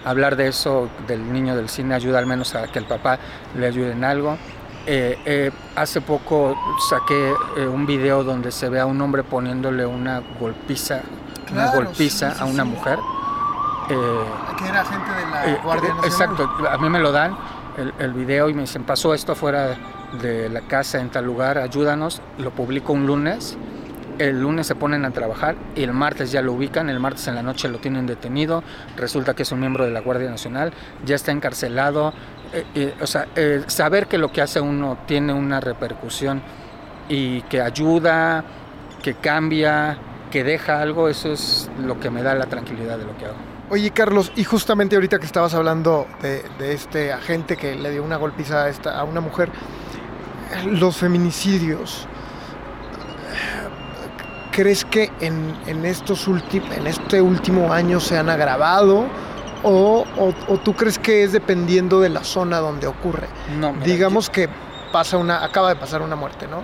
Hablar 0.04 0.36
de 0.36 0.48
eso 0.48 0.88
del 1.06 1.32
niño 1.32 1.54
del 1.54 1.68
cine 1.68 1.94
ayuda 1.94 2.18
al 2.18 2.26
menos 2.26 2.54
a 2.54 2.66
que 2.66 2.78
el 2.78 2.86
papá 2.86 3.18
le 3.56 3.66
ayude 3.66 3.92
en 3.92 4.04
algo 4.04 4.36
eh, 4.84 5.16
eh, 5.24 5.50
hace 5.76 6.00
poco 6.00 6.56
saqué 6.88 7.34
eh, 7.56 7.68
un 7.68 7.86
video 7.86 8.24
donde 8.24 8.50
se 8.50 8.68
ve 8.68 8.80
a 8.80 8.86
un 8.86 9.00
hombre 9.00 9.22
poniéndole 9.22 9.86
una 9.86 10.20
golpiza, 10.40 11.02
una 11.52 11.70
golpiza 11.70 12.34
a 12.36 12.46
una 12.46 12.64
mujer. 12.64 12.98
que 13.86 13.94
era 14.68 14.84
gente 14.84 15.10
de 15.12 15.30
la 15.30 15.62
Guardia 15.62 15.94
Nacional. 15.94 16.04
Exacto, 16.04 16.68
a 16.68 16.78
mí 16.78 16.90
me 16.90 16.98
lo 16.98 17.12
dan 17.12 17.36
el, 17.76 17.94
el, 18.00 18.12
video 18.12 18.48
y 18.48 18.54
me 18.54 18.62
dicen, 18.62 18.82
pasó 18.82 19.14
esto 19.14 19.32
afuera 19.32 19.76
de 20.20 20.48
la 20.48 20.62
casa 20.62 21.00
en 21.00 21.10
tal 21.10 21.24
lugar, 21.24 21.58
ayúdanos, 21.58 22.20
lo 22.38 22.50
publico 22.50 22.92
un 22.92 23.06
lunes. 23.06 23.56
El 24.18 24.40
lunes 24.40 24.66
se 24.66 24.74
ponen 24.74 25.04
a 25.06 25.10
trabajar 25.10 25.56
y 25.74 25.82
el 25.82 25.92
martes 25.92 26.30
ya 26.30 26.42
lo 26.42 26.52
ubican, 26.52 26.90
el 26.90 27.00
martes 27.00 27.26
en 27.28 27.34
la 27.34 27.42
noche 27.42 27.68
lo 27.68 27.78
tienen 27.78 28.06
detenido, 28.06 28.62
resulta 28.96 29.34
que 29.34 29.42
es 29.42 29.52
un 29.52 29.60
miembro 29.60 29.84
de 29.84 29.90
la 29.90 30.00
Guardia 30.00 30.28
Nacional, 30.28 30.72
ya 31.04 31.16
está 31.16 31.32
encarcelado, 31.32 32.12
eh, 32.52 32.66
eh, 32.74 32.94
o 33.00 33.06
sea, 33.06 33.26
eh, 33.34 33.62
saber 33.68 34.06
que 34.08 34.18
lo 34.18 34.30
que 34.30 34.42
hace 34.42 34.60
uno 34.60 34.98
tiene 35.06 35.32
una 35.32 35.60
repercusión 35.60 36.42
y 37.08 37.40
que 37.42 37.62
ayuda, 37.62 38.44
que 39.02 39.14
cambia, 39.14 39.96
que 40.30 40.44
deja 40.44 40.80
algo, 40.80 41.08
eso 41.08 41.32
es 41.32 41.70
lo 41.82 41.98
que 41.98 42.10
me 42.10 42.22
da 42.22 42.34
la 42.34 42.46
tranquilidad 42.46 42.98
de 42.98 43.04
lo 43.04 43.16
que 43.16 43.24
hago. 43.24 43.52
Oye 43.72 43.90
Carlos, 43.90 44.32
y 44.36 44.44
justamente 44.44 44.96
ahorita 44.96 45.18
que 45.18 45.24
estabas 45.24 45.54
hablando 45.54 46.06
de, 46.20 46.42
este 46.74 47.10
agente 47.10 47.56
que 47.56 47.74
le 47.74 47.90
dio 47.90 48.04
una 48.04 48.16
golpiza 48.16 48.66
a, 48.66 49.04
una 49.04 49.22
mujer, 49.22 49.50
los 50.66 50.96
feminicidios, 50.96 52.06
¿crees 54.52 54.84
que 54.84 55.10
en, 55.20 55.54
en 55.66 55.84
estos 55.84 56.28
en 56.28 56.86
este 56.86 57.20
último 57.20 57.72
año 57.72 57.98
se 58.00 58.18
han 58.18 58.28
agravado? 58.28 59.06
O, 59.64 60.04
tú 60.64 60.74
crees 60.74 60.98
que 60.98 61.22
es 61.22 61.32
dependiendo 61.32 62.00
de 62.00 62.08
la 62.08 62.24
zona 62.24 62.58
donde 62.58 62.86
ocurre? 62.86 63.28
No, 63.58 63.72
Digamos 63.84 64.28
que 64.28 64.48
pasa 64.92 65.16
una, 65.16 65.44
acaba 65.44 65.70
de 65.70 65.76
pasar 65.76 66.02
una 66.02 66.16
muerte, 66.16 66.46
¿no? 66.46 66.62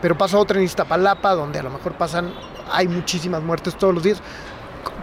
Pero 0.00 0.18
pasa 0.18 0.38
otra 0.38 0.58
en 0.58 0.64
Iztapalapa, 0.64 1.34
donde 1.34 1.60
a 1.60 1.62
lo 1.62 1.70
mejor 1.70 1.92
pasan, 1.92 2.32
hay 2.72 2.88
muchísimas 2.88 3.42
muertes 3.42 3.76
todos 3.76 3.94
los 3.94 4.02
días. 4.02 4.20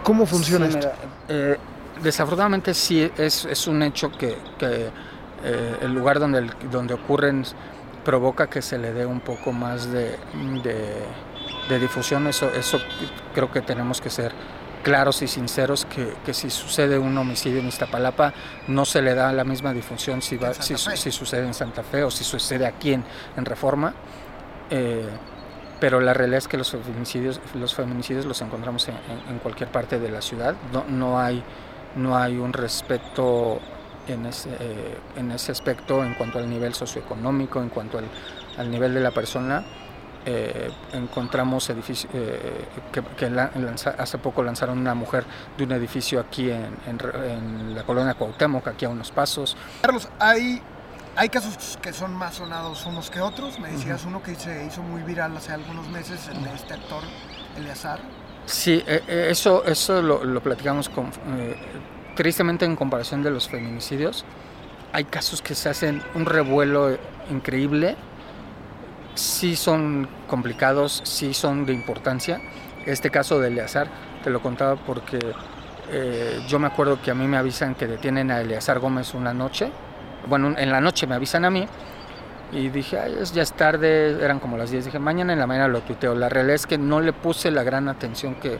¿Cómo 0.02 0.26
funciona 0.26 0.66
esto? 0.66 0.90
Eh, 1.28 1.56
desafortunadamente 2.02 2.74
sí 2.74 3.10
es, 3.16 3.66
un 3.66 3.82
hecho 3.82 4.10
que, 4.10 4.36
eh, 4.60 4.90
el 5.80 5.94
lugar 5.94 6.18
donde, 6.18 6.50
donde 6.70 6.94
ocurren 6.94 7.44
provoca 8.04 8.48
que 8.48 8.62
se 8.62 8.78
le 8.78 8.92
dé 8.92 9.06
un 9.06 9.20
poco 9.20 9.52
más 9.52 9.90
de, 9.90 10.16
de, 11.68 11.78
difusión. 11.78 12.26
Eso, 12.26 12.50
eso 12.50 12.78
creo 13.34 13.50
que 13.50 13.60
tenemos 13.60 14.00
que 14.00 14.10
ser 14.10 14.32
claros 14.82 15.22
y 15.22 15.28
sinceros 15.28 15.86
que, 15.86 16.34
si 16.34 16.50
sucede 16.50 16.98
un 16.98 17.16
homicidio 17.18 17.60
en 17.60 17.68
Iztapalapa 17.68 18.32
no 18.68 18.84
se 18.84 19.02
le 19.02 19.14
da 19.14 19.32
la 19.32 19.44
misma 19.44 19.74
difusión 19.74 20.22
si, 20.22 20.36
va, 20.36 20.54
si, 20.54 20.76
sucede 21.12 21.46
en 21.46 21.54
Santa 21.54 21.82
Fe 21.82 22.02
o 22.02 22.10
si 22.10 22.24
sucede 22.24 22.66
aquí 22.66 22.92
en, 22.92 23.04
Reforma. 23.44 23.94
Eh, 24.70 25.08
pero 25.80 25.98
la 26.00 26.12
realidad 26.12 26.38
es 26.38 26.48
que 26.48 26.58
los 26.58 26.70
feminicidios 26.70 27.40
los, 27.54 27.74
feminicidios 27.74 28.26
los 28.26 28.40
encontramos 28.42 28.86
en, 28.88 29.38
cualquier 29.38 29.70
parte 29.70 29.98
de 29.98 30.10
la 30.10 30.20
ciudad. 30.20 30.54
No, 30.72 30.84
no, 30.88 31.18
hay, 31.18 31.42
no 31.96 32.16
hay 32.16 32.36
un 32.36 32.52
respeto 32.52 33.60
en 34.06 34.26
ese, 34.26 34.50
eh, 34.58 34.98
en 35.16 35.30
ese 35.30 35.52
aspecto 35.52 36.04
en 36.04 36.14
cuanto 36.14 36.38
al 36.38 36.48
nivel 36.48 36.74
socioeconómico, 36.74 37.60
en 37.60 37.68
cuanto 37.68 37.98
al, 37.98 38.04
al 38.58 38.70
nivel 38.70 38.94
de 38.94 39.00
la 39.00 39.10
persona. 39.10 39.64
Eh, 40.26 40.70
encontramos 40.92 41.70
edificios 41.70 42.12
eh, 42.12 42.66
que, 42.92 43.26
hace 43.98 44.18
poco 44.18 44.42
lanzaron 44.42 44.78
una 44.78 44.94
mujer 44.94 45.24
de 45.56 45.64
un 45.64 45.72
edificio 45.72 46.20
aquí 46.20 46.50
en, 46.50 47.74
la 47.74 47.84
colonia 47.84 48.12
Cuauhtémoc, 48.12 48.68
aquí 48.68 48.84
a 48.84 48.90
unos 48.90 49.10
pasos. 49.10 49.56
Carlos, 49.80 50.10
hay, 50.18 50.60
hay 51.16 51.30
casos 51.30 51.78
que 51.80 51.94
son 51.94 52.12
más 52.12 52.34
sonados 52.34 52.84
unos 52.84 53.08
que 53.10 53.20
otros. 53.22 53.58
Me 53.60 53.70
decías 53.70 54.04
uno 54.04 54.22
que 54.22 54.34
se 54.34 54.66
hizo 54.66 54.82
muy 54.82 55.02
viral 55.02 55.34
hace 55.34 55.52
algunos 55.52 55.88
meses, 55.88 56.28
el 56.28 56.44
de 56.44 56.52
este 56.52 56.74
actor, 56.74 57.02
Eleazar. 57.56 58.00
Sí, 58.44 58.84
eh, 58.86 59.28
eso, 59.30 59.64
eso 59.64 60.02
lo, 60.02 60.22
lo 60.22 60.42
platicamos 60.42 60.90
con, 60.90 61.10
tristemente 62.14 62.64
en 62.64 62.76
comparación 62.76 63.22
de 63.22 63.30
los 63.30 63.48
feminicidios. 63.48 64.24
Hay 64.92 65.04
casos 65.04 65.42
que 65.42 65.54
se 65.54 65.68
hacen 65.68 66.02
un 66.14 66.26
revuelo 66.26 66.96
increíble 67.30 67.96
sí 69.14 69.56
son 69.56 70.08
complicados, 70.26 71.02
sí 71.04 71.34
son 71.34 71.66
de 71.66 71.72
importancia. 71.72 72.40
Este 72.86 73.10
caso 73.10 73.40
de 73.40 73.48
Eleazar, 73.48 73.88
te 74.24 74.30
lo 74.30 74.40
contaba 74.40 74.76
porque 74.76 75.18
eh, 75.90 76.44
yo 76.48 76.58
me 76.58 76.66
acuerdo 76.66 77.00
que 77.02 77.10
a 77.10 77.14
mí 77.14 77.26
me 77.26 77.36
avisan 77.36 77.74
que 77.74 77.86
detienen 77.86 78.30
a 78.30 78.40
Eleazar 78.40 78.78
Gómez 78.78 79.14
una 79.14 79.34
noche. 79.34 79.70
Bueno, 80.26 80.54
en 80.56 80.70
la 80.70 80.80
noche 80.80 81.06
me 81.06 81.14
avisan 81.14 81.44
a 81.44 81.50
mí 81.50 81.66
y 82.52 82.68
dije, 82.68 82.98
Ay, 82.98 83.16
ya 83.32 83.42
es 83.42 83.52
tarde, 83.52 84.22
eran 84.22 84.38
como 84.38 84.56
las 84.56 84.70
10. 84.70 84.86
Dije, 84.86 84.98
mañana 84.98 85.32
en 85.32 85.38
la 85.38 85.46
mañana 85.46 85.68
lo 85.68 85.80
tuiteo. 85.80 86.14
La 86.14 86.28
realidad 86.28 86.54
es 86.54 86.66
que 86.66 86.78
no 86.78 87.00
le 87.00 87.12
puse 87.12 87.50
la 87.50 87.62
gran 87.62 87.88
atención 87.88 88.34
que, 88.36 88.58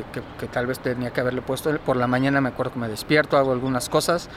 que, 0.00 0.22
que, 0.38 0.46
tal 0.46 0.66
vez 0.66 0.78
tenía 0.78 1.10
que 1.10 1.20
haberle 1.20 1.42
puesto. 1.42 1.76
Por 1.78 1.96
la 1.96 2.06
mañana 2.06 2.40
me 2.40 2.48
acuerdo 2.48 2.72
que 2.72 2.78
me 2.78 2.88
despierto, 2.88 3.36
hago 3.36 3.52
algunas 3.52 3.88
cosas, 3.88 4.28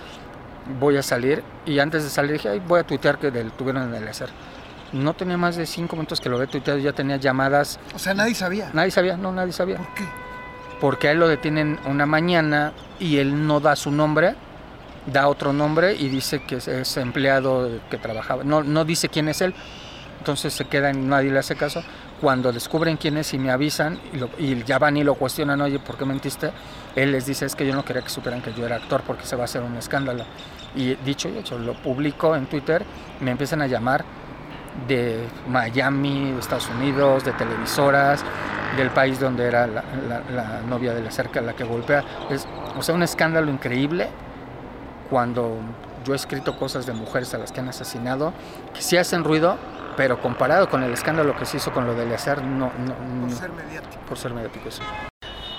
voy 0.80 0.98
a 0.98 1.04
salir 1.04 1.44
y 1.66 1.80
antes 1.80 2.04
de 2.04 2.10
salir 2.10 2.34
dije, 2.34 2.50
Ay, 2.50 2.62
voy 2.66 2.80
a 2.80 2.84
tuitear 2.84 3.18
que 3.18 3.32
tuvieron 3.58 3.84
en 3.84 3.96
Eleazar 3.96 4.30
no 4.96 5.14
tenía 5.14 5.38
más 5.38 5.56
de 5.56 5.66
cinco 5.66 5.96
minutos 5.96 6.22
que 6.22 6.30
lo 6.30 6.38
había 6.38 6.48
tuiteado, 6.48 6.80
ya 6.80 6.94
tenía 6.94 7.18
llamadas. 7.18 7.80
O 7.94 8.00
sea, 8.00 8.14
nadie 8.14 8.34
sabía. 8.34 8.70
Nadie 8.74 8.92
sabía, 8.92 9.18
no, 9.18 9.32
nadie 9.32 9.52
sabía. 9.52 9.78
¿Por 9.78 9.94
qué? 9.94 10.06
Porque 10.80 11.08
a 11.08 11.12
él 11.12 11.20
lo 11.20 11.28
detienen 11.28 11.80
una 11.86 12.06
mañana 12.06 12.74
y 13.00 13.18
él 13.18 13.48
no 13.48 13.60
da 13.60 13.76
su 13.76 13.92
nombre, 13.92 14.36
da 15.06 15.28
otro 15.28 15.54
nombre 15.54 15.96
y 15.96 16.10
dice 16.10 16.44
que 16.44 16.58
es 16.58 16.98
empleado 16.98 17.70
que 17.90 17.98
trabajaba. 17.98 18.44
No, 18.44 18.64
no 18.64 18.86
dice 18.86 19.10
quién 19.10 19.28
es 19.30 19.42
él. 19.42 19.54
Entonces 20.20 20.54
se 20.54 20.66
queda 20.66 20.92
y 20.92 20.98
nadie 20.98 21.32
le 21.32 21.40
hace 21.40 21.56
caso. 21.56 21.84
Cuando 22.22 22.52
descubren 22.52 22.98
quién 22.98 23.18
es 23.18 23.34
y 23.34 23.38
me 23.38 23.52
avisan 23.52 24.00
y, 24.40 24.44
y, 24.44 24.64
ya 24.64 24.80
van 24.80 24.96
y 24.98 25.04
lo 25.04 25.16
cuestionan, 25.16 25.60
oye, 25.62 25.80
¿por 25.80 25.98
qué 25.98 26.06
mentiste? 26.06 26.52
Él 26.96 27.12
les 27.12 27.26
dice, 27.26 27.46
es 27.46 27.56
que 27.56 27.68
yo 27.68 27.76
no 27.76 27.84
quería 27.84 28.02
que 28.02 28.10
supieran 28.10 28.42
que 28.42 28.54
yo 28.54 28.66
era 28.66 28.78
actor 28.78 29.04
porque 29.06 29.26
se 29.26 29.36
va 29.36 29.44
a 29.44 29.46
hacer 29.46 29.62
un 29.62 29.76
escándalo. 29.76 30.24
Y 30.76 30.96
dicho 30.96 31.30
y 31.30 31.38
hecho, 31.38 31.58
lo 31.58 31.74
publico 31.74 32.36
en 32.36 32.48
Twitter, 32.48 32.86
me 33.20 33.32
empiezan 33.32 33.62
a 33.62 33.68
llamar 33.68 34.06
de 34.88 35.28
Miami, 35.48 36.32
de 36.32 36.40
Estados 36.40 36.70
Unidos, 36.70 37.24
de 37.24 37.32
televisoras, 37.34 38.24
del 38.76 38.90
país 38.90 39.20
donde 39.20 39.46
era 39.46 39.68
la, 39.68 40.62
novia 40.68 40.94
de 40.94 41.02
la 41.02 41.12
cerca 41.12 41.42
la 41.42 41.54
que 41.54 41.64
golpea. 41.64 42.04
Es, 42.30 42.48
o 42.78 42.82
sea, 42.82 42.94
un 42.94 43.04
escándalo 43.04 43.50
increíble 43.50 44.10
cuando 45.10 45.60
yo 46.04 46.14
he 46.14 46.16
escrito 46.16 46.58
cosas 46.58 46.86
de 46.86 46.94
mujeres 46.94 47.34
a 47.34 47.38
las 47.38 47.52
que 47.52 47.62
han 47.62 47.70
asesinado, 47.70 48.34
que 48.74 48.82
sí 48.82 48.98
hacen 48.98 49.24
ruido, 49.24 49.58
pero 49.96 50.22
comparado 50.22 50.70
con 50.70 50.84
el 50.84 50.94
escándalo 50.94 51.36
que 51.38 51.46
se 51.46 51.58
hizo 51.58 51.72
con 51.72 51.86
lo 51.86 51.94
de 51.94 52.04
Eleazar, 52.04 52.44
no, 52.44 52.72
no, 52.78 53.28
Por 53.28 53.32
ser 53.32 53.52
mediático. 53.52 54.02
Por 54.08 54.18
ser 54.18 54.34
mediático, 54.34 54.72
sí. 54.72 54.82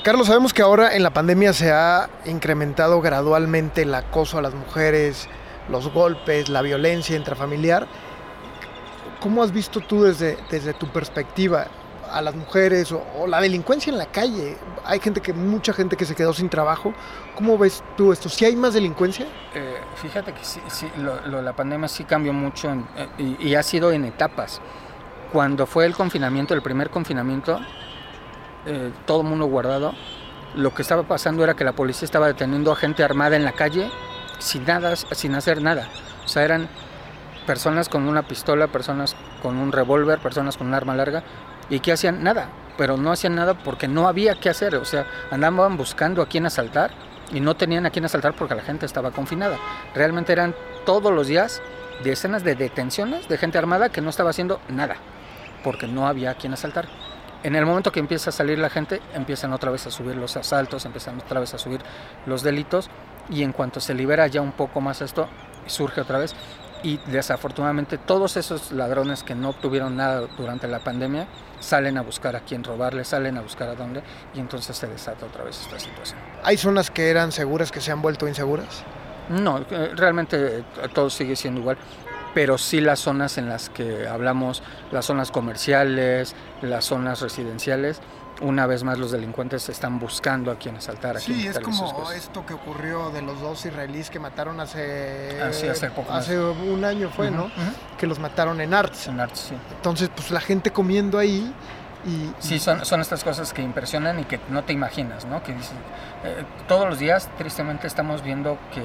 Carlos, 0.03 0.29
sabemos 0.29 0.55
que 0.55 0.63
ahora 0.63 0.95
en 0.95 1.03
la 1.03 1.11
pandemia 1.11 1.53
se 1.53 1.73
ha 1.73 2.09
incrementado 2.27 3.01
gradualmente 3.01 3.83
el 3.83 3.95
acoso 3.95 4.39
a 4.39 4.43
las 4.43 4.55
mujeres, 4.55 5.29
los 5.69 5.93
golpes, 5.93 6.49
la 6.49 6.63
violencia 6.63 7.17
intrafamiliar. 7.17 7.89
¿Cómo 9.21 9.43
has 9.43 9.51
visto 9.51 9.81
tú 9.81 10.05
desde, 10.05 10.39
desde 10.51 10.75
tu 10.75 10.87
perspectiva 10.89 11.67
a 12.13 12.23
las 12.23 12.35
mujeres 12.35 12.93
o, 12.93 13.27
la 13.27 13.41
delincuencia 13.41 13.91
en 13.91 13.99
la 13.99 14.07
calle? 14.07 14.57
Hay 14.85 15.01
gente 15.01 15.21
que, 15.21 15.33
mucha 15.33 15.73
gente 15.73 15.97
que 15.97 16.05
se 16.05 16.15
quedó 16.15 16.33
sin 16.33 16.49
trabajo. 16.49 16.93
¿Cómo 17.35 17.59
ves 17.59 17.83
tú 17.97 18.13
esto? 18.13 18.29
¿Si 18.29 18.45
hay 18.45 18.57
más 18.57 18.75
delincuencia? 18.75 19.27
Eh, 19.55 19.77
fíjate 19.97 20.33
que 20.33 20.45
sí, 20.45 20.61
sí 20.69 20.91
lo, 20.99 21.43
la 21.43 21.55
pandemia 21.55 21.89
sí 21.89 22.05
cambió 22.05 22.33
mucho 22.33 22.71
eh, 22.97 23.09
y, 23.19 23.49
y, 23.49 23.55
ha 23.55 23.63
sido 23.63 23.93
en 23.93 24.05
etapas. 24.05 24.61
Cuando 25.33 25.67
fue 25.67 25.87
el 25.87 25.95
confinamiento, 25.95 26.55
el 26.55 26.63
primer 26.63 26.91
confinamiento, 26.91 27.61
eh, 28.67 28.93
todo 29.07 29.21
el 29.21 29.27
mundo 29.29 29.47
guardado, 29.47 29.93
lo 30.55 30.75
que 30.75 30.83
estaba 30.83 31.05
pasando 31.05 31.45
era 31.45 31.55
que 31.55 31.65
la 31.65 31.73
policía 31.73 32.07
estaba 32.07 32.27
deteniendo 32.27 32.73
a 32.73 32.77
gente 32.77 33.05
armada 33.05 33.37
en 33.37 33.45
la 33.45 33.53
calle 33.53 33.91
sin 34.39 34.65
nada, 34.65 34.97
sin 34.97 35.35
hacer 35.35 35.63
nada. 35.63 35.89
O 36.25 36.29
sea, 36.29 36.45
eran 36.45 36.69
personas 37.47 37.89
con 37.89 38.09
una 38.09 38.23
pistola, 38.23 38.67
personas 38.67 39.15
con 39.43 39.57
un 39.57 39.73
revólver, 39.73 40.19
personas 40.19 40.57
con 40.57 40.67
un 40.67 40.75
arma 40.75 40.95
larga 40.95 41.23
y 41.69 41.81
que 41.81 41.93
hacían 41.93 42.23
nada, 42.23 42.49
pero 42.77 42.97
no 42.97 43.13
hacían 43.13 43.35
nada 43.35 43.55
porque 43.55 43.89
no 43.89 44.09
había 44.09 44.39
qué 44.41 44.49
hacer, 44.49 44.75
o 44.77 44.85
sea, 44.85 45.07
andaban 45.31 45.77
buscando 45.77 46.23
a 46.23 46.27
quién 46.27 46.47
asaltar 46.47 46.93
y 47.33 47.41
no 47.41 47.57
tenían 47.57 47.87
a 47.87 47.91
quién 47.91 48.05
asaltar 48.05 48.35
porque 48.35 48.55
la 48.55 48.63
gente 48.63 48.87
estaba 48.87 49.11
confinada. 49.11 49.59
Realmente 49.95 50.33
eran 50.33 50.55
todos 50.85 51.13
los 51.13 51.27
días 51.27 51.61
decenas 52.05 52.45
de 52.45 52.55
detenciones 52.55 53.29
de 53.29 53.39
gente 53.39 53.59
armada 53.59 53.89
que 53.89 54.01
no 54.01 54.11
estaba 54.11 54.31
haciendo 54.31 54.61
nada 54.69 54.97
porque 55.65 55.89
no 55.89 56.07
había 56.07 56.31
a 56.31 56.35
quién 56.35 56.53
asaltar. 56.53 56.87
En 57.43 57.55
el 57.55 57.67
momento 57.67 57.93
que 57.93 58.01
empieza 58.01 58.31
a 58.31 58.33
salir 58.33 58.59
la 58.59 58.71
gente, 58.71 59.01
empiezan 59.15 59.53
otra 59.53 59.71
vez 59.71 59.87
a 59.87 59.91
subir 59.91 60.17
los 60.17 60.37
asaltos, 60.37 60.85
empiezan 60.85 61.19
otra 61.19 61.41
vez 61.41 61.55
a 61.55 61.59
subir 61.59 61.81
los 62.25 62.43
delitos 62.43 62.91
y 63.29 63.43
en 63.43 63.53
cuanto 63.53 63.81
se 63.81 63.95
libera 63.95 64.27
ya 64.27 64.41
un 64.41 64.53
poco 64.53 64.81
más 64.81 65.01
esto, 65.01 65.29
surge 65.67 66.01
otra 66.01 66.19
vez 66.19 66.35
y 66.87 67.01
desafortunadamente 67.07 67.99
todos 67.99 68.37
esos 68.37 68.71
ladrones 68.71 69.25
que 69.25 69.35
no 69.35 69.49
obtuvieron 69.49 69.97
nada 69.97 70.29
durante 70.39 70.69
la 70.69 70.79
pandemia 70.79 71.27
salen 71.59 71.99
a 71.99 72.03
buscar 72.03 72.37
a 72.37 72.41
quién 72.41 72.63
robarle, 72.63 73.05
salen 73.05 73.37
a 73.37 73.41
buscar 73.41 73.69
a 73.69 73.75
dónde 73.75 74.05
y 74.33 74.39
entonces 74.39 74.77
se 74.77 74.87
desata 74.87 75.27
otra 75.27 75.43
vez 75.43 75.61
esta 75.61 75.81
situación. 75.81 76.17
¿Hay 76.45 76.57
zonas 76.57 76.93
que 76.93 77.11
eran 77.11 77.33
seguras 77.33 77.73
que 77.73 77.81
se 77.81 77.91
han 77.91 78.01
vuelto 78.01 78.29
inseguras? 78.29 78.85
No, 79.29 79.67
eh, 79.69 79.91
realmente 79.97 80.59
eh, 80.59 80.65
todo 80.95 81.11
sigue 81.11 81.35
siendo 81.35 81.61
igual, 81.61 81.77
pero 82.35 82.57
sí 82.57 82.81
las 82.81 83.01
zonas 83.01 83.37
en 83.37 83.49
las 83.49 83.69
que 83.69 84.07
hablamos, 84.07 84.63
las 84.93 85.07
zonas 85.07 85.33
comerciales, 85.33 86.37
las 86.63 86.85
zonas 86.85 87.21
residenciales, 87.21 88.01
una 88.41 88.67
vez 88.67 88.85
más 88.85 88.99
los 88.99 89.11
delincuentes 89.11 89.69
están 89.69 89.99
buscando 89.99 90.51
a 90.51 90.57
quien 90.57 90.77
asaltar. 90.77 91.17
A 91.17 91.21
sí, 91.21 91.47
es 91.47 91.59
como 91.59 92.11
esto 92.13 92.45
que 92.45 92.55
ocurrió 92.55 93.11
de 93.11 93.23
los 93.23 93.41
dos 93.41 93.65
israelíes 93.65 94.11
que 94.11 94.19
mataron 94.19 94.61
hace, 94.61 95.41
hace, 95.43 95.71
hace 95.71 96.39
un 96.39 96.85
año 96.85 97.11
fue, 97.11 97.31
¿no? 97.31 97.51
Que 97.99 98.07
los 98.07 98.19
mataron 98.19 98.61
en 98.61 98.75
Arts. 98.75 99.09
En 99.09 99.21
Arts, 99.21 99.41
sí. 99.49 99.55
Entonces, 99.77 100.11
pues 100.15 100.31
la 100.31 100.41
gente 100.41 100.71
comiendo 100.71 101.19
ahí 101.19 101.53
y... 102.07 102.31
Sí, 102.39 102.59
son, 102.59 102.85
son 102.85 103.01
estas 103.01 103.25
cosas 103.25 103.53
que 103.53 103.63
impresionan 103.63 104.21
y 104.21 104.25
que 104.25 104.39
no 104.51 104.65
te 104.65 104.73
imaginas, 104.73 105.25
¿no? 105.25 105.43
Que 105.43 105.53
dicen, 105.53 105.79
eh, 106.25 106.45
todos 106.69 106.89
los 106.89 106.99
días, 106.99 107.29
tristemente, 107.39 107.87
estamos 107.87 108.23
viendo 108.23 108.59
que 108.73 108.83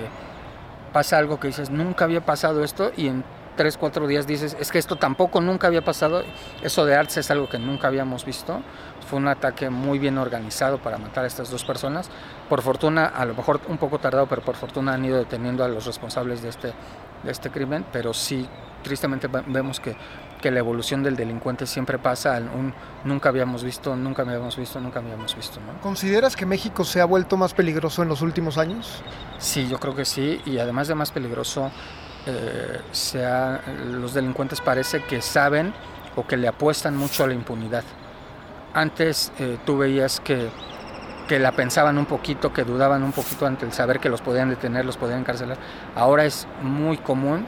pasa 0.92 1.18
algo 1.18 1.40
que 1.40 1.48
dices, 1.48 1.70
nunca 1.70 2.06
había 2.06 2.22
pasado 2.22 2.64
esto 2.64 2.92
y 2.96 3.08
en 3.08 3.24
tres, 3.62 3.78
cuatro 3.78 4.08
días 4.08 4.26
dices, 4.26 4.58
es 4.60 4.72
que 4.72 4.80
esto 4.80 4.96
tampoco 4.96 5.40
nunca 5.40 5.68
había 5.68 5.84
pasado, 5.84 6.24
eso 6.64 6.84
de 6.84 6.96
Arts 6.96 7.18
es 7.18 7.30
algo 7.30 7.48
que 7.48 7.60
nunca 7.60 7.90
habíamos 7.90 8.26
visto 8.26 8.60
fue 9.12 9.20
un 9.20 9.28
ataque 9.28 9.70
muy 9.70 10.00
bien 10.00 10.18
organizado 10.18 10.78
para 10.80 10.98
matar 10.98 11.26
a 11.26 11.28
estas 11.28 11.52
dos 11.52 11.66
personas. 11.66 12.10
Por 12.48 12.62
fortuna, 12.62 13.08
a 13.08 13.26
lo 13.26 13.36
mejor 13.36 13.60
un 13.68 13.78
poco 13.78 14.00
tardado, 14.00 14.26
pero 14.26 14.42
por 14.42 14.56
fortuna 14.56 14.94
han 14.94 15.04
ido 15.04 15.18
deteniendo 15.18 15.64
a 15.64 15.68
los 15.68 15.86
responsables 15.86 16.42
de 16.42 16.50
este, 16.50 16.74
de 17.22 17.32
este 17.32 17.52
crimen, 17.52 17.86
pero 17.92 18.14
sí, 18.14 18.48
tristemente 18.84 19.28
vemos 19.48 19.82
que, 19.82 19.98
que 20.42 20.50
la 20.50 20.60
evolución 20.60 21.04
del 21.04 21.18
delincuente 21.18 21.68
siempre 21.68 22.00
pasa 22.00 22.38
un 22.38 22.74
nunca 23.04 23.30
habíamos 23.30 23.64
visto, 23.64 23.96
nunca 23.98 24.22
habíamos 24.22 24.56
visto, 24.56 24.80
nunca 24.80 25.00
habíamos 25.00 25.36
visto. 25.36 25.60
¿no? 25.60 25.82
¿Consideras 25.82 26.36
que 26.38 26.46
México 26.46 26.86
se 26.86 27.02
ha 27.02 27.06
vuelto 27.06 27.36
más 27.36 27.54
peligroso 27.54 28.04
en 28.04 28.08
los 28.08 28.22
últimos 28.22 28.58
años? 28.58 29.04
Sí, 29.40 29.68
yo 29.68 29.78
creo 29.78 29.94
que 29.94 30.06
sí, 30.06 30.42
y 30.46 30.60
además 30.60 30.88
de 30.88 30.96
más 30.96 31.12
peligroso, 31.12 31.70
eh, 32.26 32.82
sea, 32.92 33.62
los 33.86 34.14
delincuentes 34.14 34.62
parece 34.62 35.04
que 35.04 35.22
saben 35.22 35.74
o 36.16 36.28
que 36.28 36.38
le 36.38 36.48
apuestan 36.48 36.96
mucho 36.96 37.24
a 37.24 37.28
la 37.28 37.34
impunidad. 37.34 37.84
Antes 38.74 39.32
eh, 39.40 39.58
tú 39.66 39.78
veías 39.78 40.20
que, 40.20 40.50
que, 41.28 41.40
la 41.40 41.52
pensaban 41.52 41.98
un 41.98 42.06
poquito, 42.06 42.54
que 42.54 42.64
dudaban 42.64 43.04
un 43.04 43.12
poquito 43.12 43.46
ante 43.46 43.66
el 43.66 43.74
saber 43.74 44.00
que 44.00 44.10
los 44.10 44.22
podían 44.22 44.50
detener, 44.50 44.86
los 44.86 44.98
podían 44.98 45.20
encarcelar. 45.20 45.58
Ahora 45.96 46.26
es 46.26 46.48
muy 46.62 46.98
común 46.98 47.46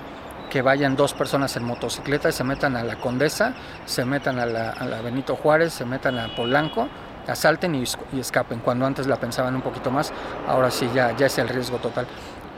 que 0.50 0.62
vayan 0.62 0.96
dos 0.96 1.14
personas 1.14 1.56
en 1.56 1.64
motocicleta 1.64 2.30
y 2.30 2.32
se 2.32 2.44
metan 2.44 2.76
a 2.76 2.84
la 2.84 3.00
Condesa, 3.00 3.54
se 3.86 4.06
metan 4.06 4.40
a 4.40 4.46
la, 4.46 5.02
Benito 5.02 5.36
Juárez, 5.36 5.74
se 5.74 5.86
metan 5.86 6.20
a 6.20 6.36
Polanco, 6.36 6.88
asalten 7.28 7.76
y, 7.76 7.84
y, 8.12 8.20
escapen. 8.20 8.60
Cuando 8.60 8.86
antes 8.86 9.08
la 9.08 9.16
pensaban 9.16 9.56
un 9.56 9.62
poquito 9.62 9.92
más, 9.92 10.12
ahora 10.48 10.70
sí 10.70 10.90
ya, 10.94 11.16
ya 11.16 11.28
es 11.28 11.38
el 11.38 11.48
riesgo 11.48 11.78
total. 11.78 12.06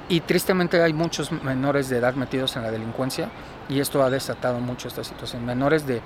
Y 0.08 0.22
tristemente 0.22 0.82
hay 0.82 0.94
muchos 0.94 1.32
menores 1.32 1.90
de 1.90 1.98
edad 1.98 2.14
metidos 2.14 2.56
en 2.56 2.64
la 2.64 2.72
delincuencia 2.72 3.30
y 3.68 3.80
esto 3.80 4.04
ha 4.04 4.10
desatado 4.10 4.60
mucho 4.60 4.88
esta 4.88 5.04
situación. 5.04 5.46
Menores 5.46 5.88
de 5.88 6.02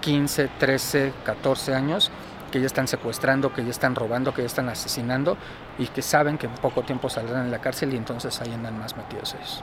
15, 0.00 0.50
13, 0.58 1.12
14 1.24 1.74
años 1.74 2.10
que 2.50 2.60
ya 2.60 2.66
están 2.66 2.86
secuestrando, 2.86 3.52
que 3.52 3.64
ya 3.64 3.70
están 3.70 3.94
robando, 3.94 4.32
que 4.32 4.42
ya 4.42 4.46
están 4.46 4.68
asesinando 4.68 5.36
y 5.78 5.86
que 5.88 6.02
saben 6.02 6.38
que 6.38 6.46
en 6.46 6.54
poco 6.54 6.82
tiempo 6.82 7.08
saldrán 7.10 7.46
en 7.46 7.50
la 7.50 7.60
cárcel 7.60 7.92
y 7.92 7.96
entonces 7.96 8.40
ahí 8.40 8.52
andan 8.52 8.78
más 8.78 8.96
metidos 8.96 9.34
ellos. 9.34 9.62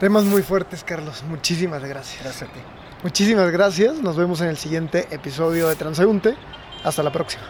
Temas 0.00 0.24
muy 0.24 0.42
fuertes, 0.42 0.84
Carlos. 0.84 1.22
Muchísimas 1.22 1.82
gracias. 1.84 2.22
Gracias 2.22 2.50
a 2.50 2.52
ti. 2.52 2.60
Muchísimas 3.02 3.50
gracias. 3.50 4.00
Nos 4.02 4.16
vemos 4.16 4.40
en 4.40 4.48
el 4.48 4.56
siguiente 4.56 5.08
episodio 5.10 5.68
de 5.68 5.76
Transeúnte. 5.76 6.36
Hasta 6.84 7.02
la 7.02 7.12
próxima. 7.12 7.44